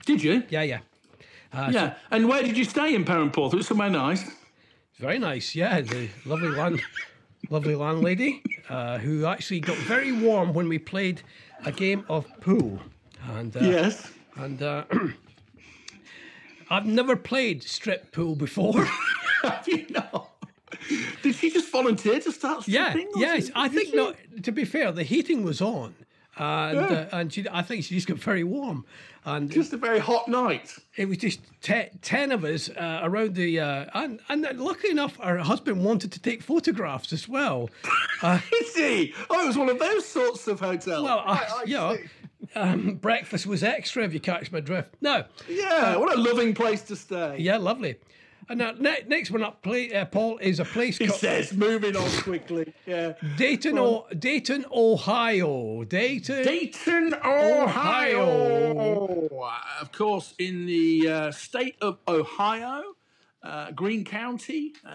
[0.07, 0.43] Did you?
[0.51, 0.81] Yeah, yeah.
[1.53, 1.95] Uh, Yeah.
[2.11, 3.53] And where did you stay in Perranporth?
[3.55, 4.25] It was somewhere nice.
[4.99, 5.81] Very nice, yeah.
[5.81, 6.81] The lovely land,
[7.51, 11.23] lovely landlady, uh, who actually got very warm when we played
[11.65, 12.81] a game of pool,
[13.37, 14.11] and uh, Yes.
[14.37, 14.85] and uh,
[16.75, 18.85] I've never played strip pool before.
[19.43, 20.31] Have you not?
[21.23, 23.11] Did she just volunteer to start yeah, stripping?
[23.15, 23.47] or yes.
[23.47, 23.97] did- I did think she?
[23.97, 24.17] not.
[24.43, 25.95] To be fair, the heating was on,
[26.37, 28.85] and uh, and she, I think she just got very warm,
[29.25, 30.75] and Just a very hot night.
[30.97, 35.17] it was just te- ten of us uh, around the uh, and and luckily enough,
[35.21, 37.71] our husband wanted to take photographs as well.
[38.61, 39.15] Is he?
[39.31, 41.05] Oh, it was one of those sorts of hotels.
[41.05, 42.03] Well, uh, I you know, see.
[42.55, 44.95] Um, breakfast was extra if you catch my drift.
[45.01, 47.37] No, Yeah, what a loving place to stay.
[47.39, 47.97] yeah, lovely.
[48.47, 51.55] And now ne- next one up, play, uh, Paul, is a place He called says,
[51.55, 52.75] moving on quickly.
[52.87, 53.15] Yeah.
[53.39, 55.83] Dayton, o- Dayton, Ohio.
[55.85, 56.45] Dayton.
[56.45, 59.29] Dayton, Ohio.
[59.81, 62.83] Of course, in the uh, state of Ohio,
[63.43, 64.91] uh, Greene County, uh,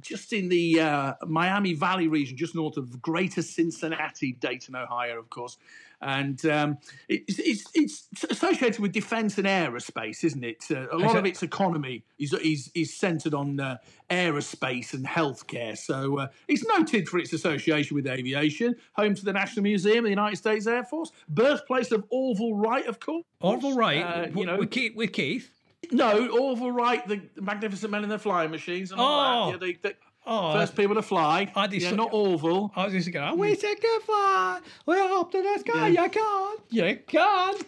[0.00, 5.30] just in the uh, Miami Valley region, just north of Greater Cincinnati, Dayton, Ohio, of
[5.30, 5.56] course.
[6.00, 6.78] And um,
[7.08, 10.64] it's, it's, it's associated with defence and aerospace, isn't it?
[10.70, 13.78] Uh, a lot of its economy is, is, is centred on uh,
[14.08, 15.76] aerospace and healthcare.
[15.76, 20.04] So uh, it's noted for its association with aviation, home to the National Museum of
[20.04, 23.24] the United States Air Force, birthplace of Orville Wright, of course.
[23.40, 24.02] Orville Wright.
[24.04, 24.94] Uh, you know, with Keith.
[24.94, 25.50] With Keith.
[25.92, 29.52] no, Orville Wright, the magnificent men in their flying machines and all Oh.
[29.52, 29.60] that.
[29.66, 29.94] Yeah, the, the
[30.30, 31.50] Oh, first people to fly.
[31.56, 32.70] I did yeah, not Orville.
[32.76, 34.60] I was just going, we say goodbye.
[34.84, 35.88] We're up to the sky.
[35.88, 36.60] You can't.
[36.68, 37.66] You can't.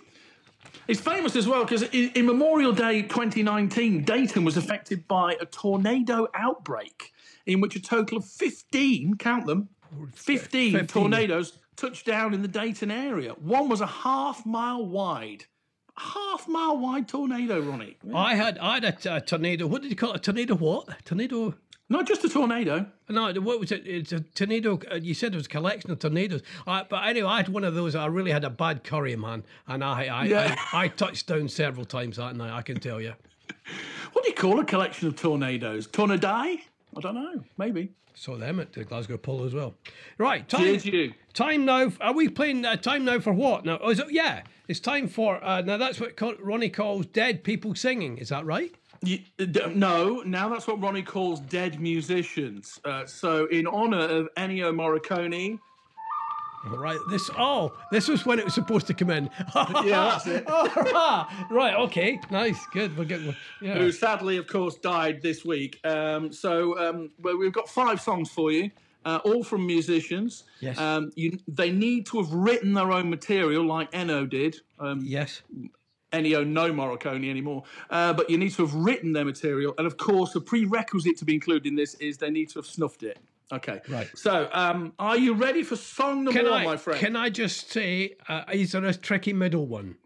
[0.86, 5.46] It's famous as well because in, in Memorial Day 2019, Dayton was affected by a
[5.46, 7.12] tornado outbreak
[7.46, 9.70] in which a total of 15, count them,
[10.14, 10.86] 15, 15.
[10.86, 13.32] tornadoes touched down in the Dayton area.
[13.32, 15.46] One was a half mile wide.
[15.96, 17.96] Half mile wide tornado, Ronnie.
[18.14, 19.66] I had I had a, t- a tornado.
[19.66, 20.16] What did you call it?
[20.16, 21.04] A tornado what?
[21.04, 21.54] Tornado.
[21.90, 22.86] Not just a tornado.
[23.08, 23.84] No, what was it?
[23.84, 24.78] It's a tornado.
[24.90, 26.40] uh, You said it was a collection of tornadoes.
[26.66, 27.96] Uh, but anyway, I had one of those.
[27.96, 30.54] I really had a bad curry, man, and I I, Yeah.
[30.72, 32.52] I, I touched down several times that night.
[32.56, 33.12] I can tell you.
[34.12, 35.86] What do you call a collection of tornadoes?
[35.86, 36.60] Tornadai?
[36.96, 37.44] I don't know.
[37.58, 37.90] Maybe.
[38.14, 39.74] Saw them at the Glasgow Polo as well.
[40.18, 40.62] Right, time.
[40.64, 41.12] Did you?
[41.32, 41.92] Time now.
[42.00, 43.64] Are we playing uh, time now for what?
[43.64, 45.42] Now, oh, is it, yeah, it's time for.
[45.44, 48.18] Uh, now that's what Ronnie calls dead people singing.
[48.18, 48.74] Is that right?
[49.02, 49.20] You,
[49.74, 52.78] no, now that's what Ronnie calls dead musicians.
[52.84, 55.58] Uh, so, in honour of Ennio Morricone,
[56.70, 56.98] All right.
[57.08, 57.30] This.
[57.38, 59.30] Oh, this was when it was supposed to come in.
[59.56, 60.44] yeah, that's it.
[61.50, 61.74] right.
[61.78, 62.20] Okay.
[62.30, 62.58] Nice.
[62.72, 62.94] Good.
[62.98, 63.34] We're getting.
[63.62, 63.78] Yeah.
[63.78, 65.80] who sadly, of course, died this week.
[65.84, 68.70] Um, so, um, well, we've got five songs for you,
[69.06, 70.44] uh, all from musicians.
[70.60, 70.78] Yes.
[70.78, 74.56] Um, you, they need to have written their own material, like Ennio did.
[74.78, 75.40] Um, Yes.
[76.12, 77.64] Ennio no Morricone anymore.
[77.88, 81.24] Uh, but you need to have written their material, and of course, the prerequisite to
[81.24, 83.18] be included in this is they need to have snuffed it.
[83.52, 83.80] Okay.
[83.88, 84.08] Right.
[84.14, 86.64] So, um, are you ready for song number Can one, I?
[86.64, 87.00] my friend?
[87.00, 88.16] Can I just say?
[88.28, 89.96] Uh, is there a tricky middle one?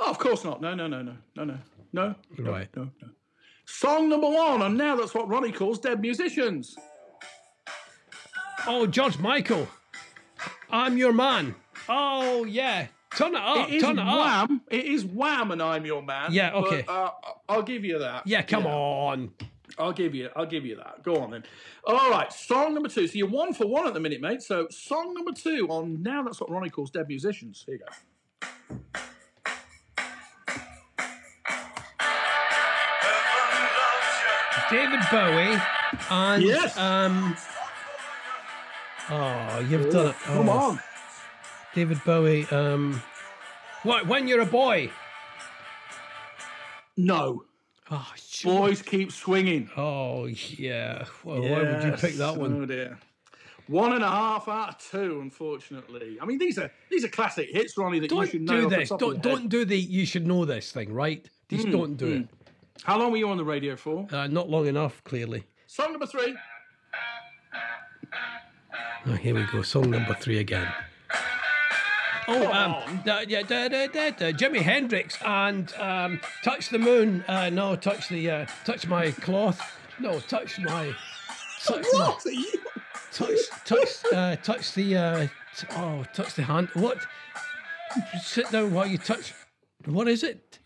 [0.00, 0.60] Oh, of course not.
[0.60, 1.58] No, no, no, no, no, no,
[1.92, 2.14] no.
[2.38, 2.68] no, Right.
[2.74, 3.08] No, no.
[3.66, 6.74] Song number one, and now that's what Ronnie calls dead musicians.
[8.66, 9.68] Oh, George Michael.
[10.70, 11.54] I'm your man.
[11.88, 12.88] Oh yeah.
[13.16, 13.68] Turn it up.
[13.68, 14.48] It is turn it up.
[14.48, 14.60] Wham.
[14.70, 16.32] It is Wham, and I'm your man.
[16.32, 16.84] Yeah, okay.
[16.86, 17.10] But, uh,
[17.48, 18.26] I'll give you that.
[18.26, 18.42] Yeah.
[18.42, 19.32] Come on.
[19.78, 20.28] I'll give you.
[20.36, 21.02] I'll give you that.
[21.02, 21.44] Go on then.
[21.84, 22.32] All right.
[22.32, 23.06] Song number two.
[23.06, 24.42] So you're one for one at the minute, mate.
[24.42, 26.22] So song number two on now.
[26.22, 27.64] That's what Ronnie calls dead musicians.
[27.66, 28.90] Here you go.
[34.70, 35.60] David Bowie
[36.10, 36.76] and Yes.
[36.78, 37.36] um.
[39.10, 40.16] Oh, you've done it.
[40.20, 40.80] Come Oh, on.
[41.74, 42.46] David Bowie.
[42.46, 43.02] Um.
[43.82, 44.06] What?
[44.06, 44.90] When you're a boy.
[46.96, 47.44] No.
[47.90, 48.58] Oh, sure.
[48.68, 49.70] Boys keep swinging.
[49.76, 51.04] Oh yeah.
[51.24, 52.62] Well, why would you pick that one?
[52.62, 52.98] Oh dear.
[53.66, 56.18] One and a half out of two, unfortunately.
[56.20, 58.00] I mean, these are these are classic hits, Ronnie.
[58.00, 58.60] That you Don't should know.
[58.60, 58.88] do off the this.
[58.88, 59.78] top Don't don't do the.
[59.78, 61.28] You should know this thing, right?
[61.48, 62.28] Just don't do it.
[62.82, 64.06] How long were you on the radio for?
[64.10, 65.44] Uh, not long enough, clearly.
[65.66, 66.34] Song number three.
[69.06, 69.62] Oh, here we go.
[69.62, 70.68] Song number three again.
[72.32, 77.24] Oh, um, da, yeah, da, da, da, da, Jimi Hendrix and um, touch the moon.
[77.26, 79.60] Uh, no, touch the uh, touch my cloth.
[79.98, 80.94] No, touch my
[81.64, 82.52] touch What you?
[83.12, 85.26] touch touch uh, touch the uh,
[85.56, 86.68] t- oh touch the hand.
[86.74, 86.98] What?
[88.22, 89.34] Sit down while you touch.
[89.86, 90.60] What is it?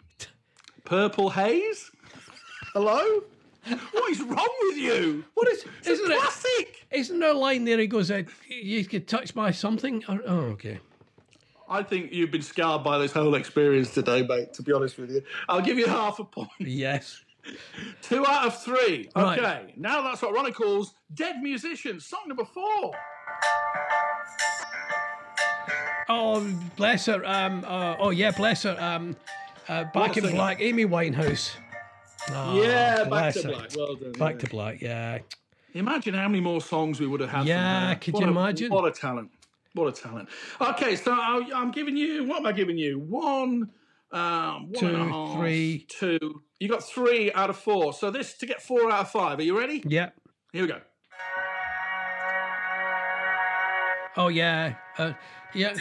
[0.84, 1.90] Purple Haze.
[2.74, 3.22] Hello.
[3.92, 5.24] What is wrong with you?
[5.32, 5.64] What is?
[5.78, 6.86] It's Isn't a classic.
[6.90, 7.78] Isn't there a line there?
[7.78, 10.80] He goes, uh, "You get touched by something." Or, oh, okay.
[11.68, 14.52] I think you've been scarred by this whole experience today, mate.
[14.54, 16.50] To be honest with you, I'll give you half a point.
[16.60, 17.22] Yes.
[18.02, 19.08] Two out of three.
[19.14, 19.38] Right.
[19.38, 22.06] Okay, now that's what Ronnie calls dead musicians.
[22.06, 22.92] Song number four.
[26.08, 26.46] Oh,
[26.76, 27.24] bless her.
[27.24, 27.64] Um.
[27.66, 28.76] Uh, oh yeah, bless her.
[28.80, 29.16] Um.
[29.68, 31.56] Uh, back What a in black, Amy Winehouse.
[32.30, 33.48] Oh, yeah, back to her.
[33.48, 33.70] black.
[33.76, 34.12] Well done.
[34.12, 34.38] Back yeah.
[34.40, 34.80] to black.
[34.82, 35.18] Yeah.
[35.72, 37.38] Imagine how many more songs we would have had.
[37.40, 38.72] from Yeah, could What you a- imagine?
[38.72, 39.30] What a talent!
[39.74, 40.28] What a talent!
[40.60, 42.24] Okay, so I- I'm giving you.
[42.24, 42.98] What am I giving you?
[43.00, 43.70] One,
[44.12, 45.86] um, one Two, and a half, three.
[45.88, 46.42] two.
[46.60, 47.92] You got three out of four.
[47.92, 49.38] So this to get four out of five.
[49.38, 49.82] Are you ready?
[49.86, 50.10] Yeah.
[50.52, 50.80] Here we go.
[54.16, 54.74] Oh yeah.
[54.96, 55.12] Uh,
[55.54, 55.74] yeah.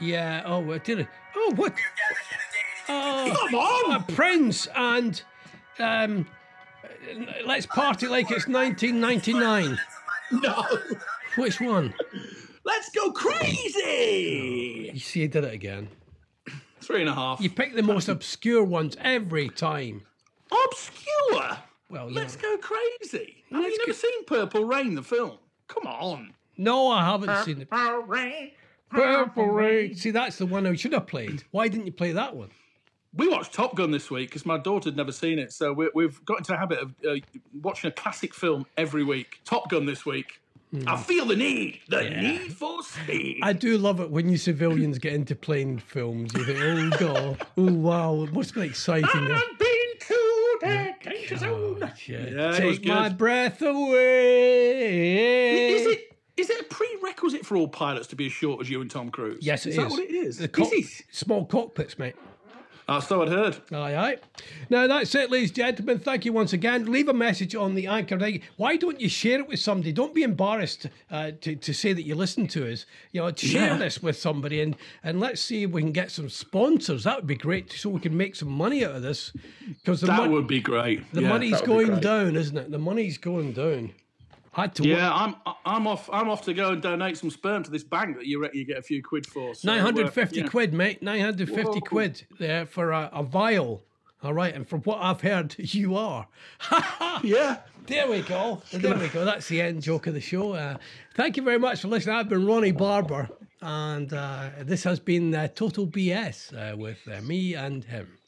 [0.00, 0.42] Yeah.
[0.46, 1.08] Oh, uh, did it?
[1.36, 1.74] Oh, what?
[2.88, 3.92] Oh, Come on!
[3.96, 5.20] uh, Prince and
[5.78, 6.26] um,
[7.44, 9.78] let's party like it's 1999.
[10.32, 10.64] no,
[11.36, 11.92] Which one?
[12.68, 14.90] Let's go crazy.
[14.94, 15.88] You see, I did it again.
[16.80, 17.40] Three and a half.
[17.40, 20.02] You pick the most obscure ones every time.
[20.66, 21.58] Obscure.
[21.90, 22.56] Well, you Let's know.
[22.56, 23.44] go crazy.
[23.50, 25.38] Have Let's you never go- seen Purple Rain, the film?
[25.68, 26.34] Come on.
[26.56, 27.70] No, I haven't seen it.
[27.70, 28.50] Purple Rain.
[28.90, 29.94] Purple Rain.
[29.94, 31.44] See, that's the one I should have played.
[31.50, 32.50] Why didn't you play that one?
[33.14, 35.90] We watched Top Gun this week because my daughter had never seen it, so we,
[35.94, 37.14] we've got into the habit of uh,
[37.62, 39.40] watching a classic film every week.
[39.44, 40.40] Top Gun this week.
[40.86, 41.02] I hmm.
[41.02, 43.40] feel the need, the need for speed.
[43.42, 46.30] I do love it when you civilians get into plane films.
[46.34, 49.08] You think, oh god, oh wow, it must be exciting.
[49.08, 51.78] I've been to the danger zone.
[51.82, 52.32] Oh, shit.
[52.34, 54.90] Yeah, he's Take my breath away.
[55.72, 58.82] Is it is it a prerequisite for all pilots to be as short as you
[58.82, 59.38] and Tom Cruise?
[59.40, 59.78] Yes, it is.
[59.78, 59.82] is.
[59.82, 60.36] that what it is?
[60.36, 61.06] The cock- is it?
[61.10, 62.14] small cockpits, mate.
[62.90, 63.58] Oh, so I'd heard.
[63.70, 64.16] Aye, aye.
[64.70, 65.98] Now that's it, ladies and gentlemen.
[65.98, 66.90] Thank you once again.
[66.90, 68.18] Leave a message on the anchor.
[68.56, 69.92] Why don't you share it with somebody?
[69.92, 72.86] Don't be embarrassed uh, to, to say that you listen to us.
[73.12, 73.76] You know, share Yeah.
[73.76, 74.74] this with somebody and
[75.04, 77.04] and let's see if we can get some sponsors.
[77.04, 79.32] That would be great, so we can make some money out of this.
[79.68, 81.12] Because That mon- would be great.
[81.12, 82.70] the Yeah, money's that would be going down, isn't it?
[82.70, 83.92] The money's going down.
[84.58, 84.70] I.
[84.80, 88.16] Yeah, I'm I'm off I'm off to go and donate some sperm to this bank
[88.16, 89.54] that you reckon you get a few quid for.
[89.54, 90.46] So, uh, 950 yeah.
[90.48, 91.02] quid, mate.
[91.02, 93.84] 950 quid there for a, a vial.
[94.22, 96.26] All right, and from what I've heard, you are.
[97.22, 97.58] Yeah.
[97.86, 98.60] There we go.
[98.70, 99.24] There we go.
[99.24, 100.52] That's the end joke of the show.
[100.52, 100.76] Uh,
[101.14, 102.16] thank you very much for listening.
[102.16, 103.30] I've been Ronnie Barber,
[103.62, 108.18] and uh, this has been uh, Total BS uh, with uh, me and him.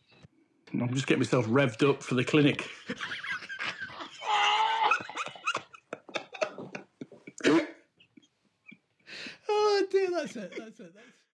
[0.72, 2.66] I'm just getting myself revved up for the clinic.
[9.53, 10.55] Oh, dear, that's it.
[10.57, 10.94] That's it.
[10.94, 11.19] That's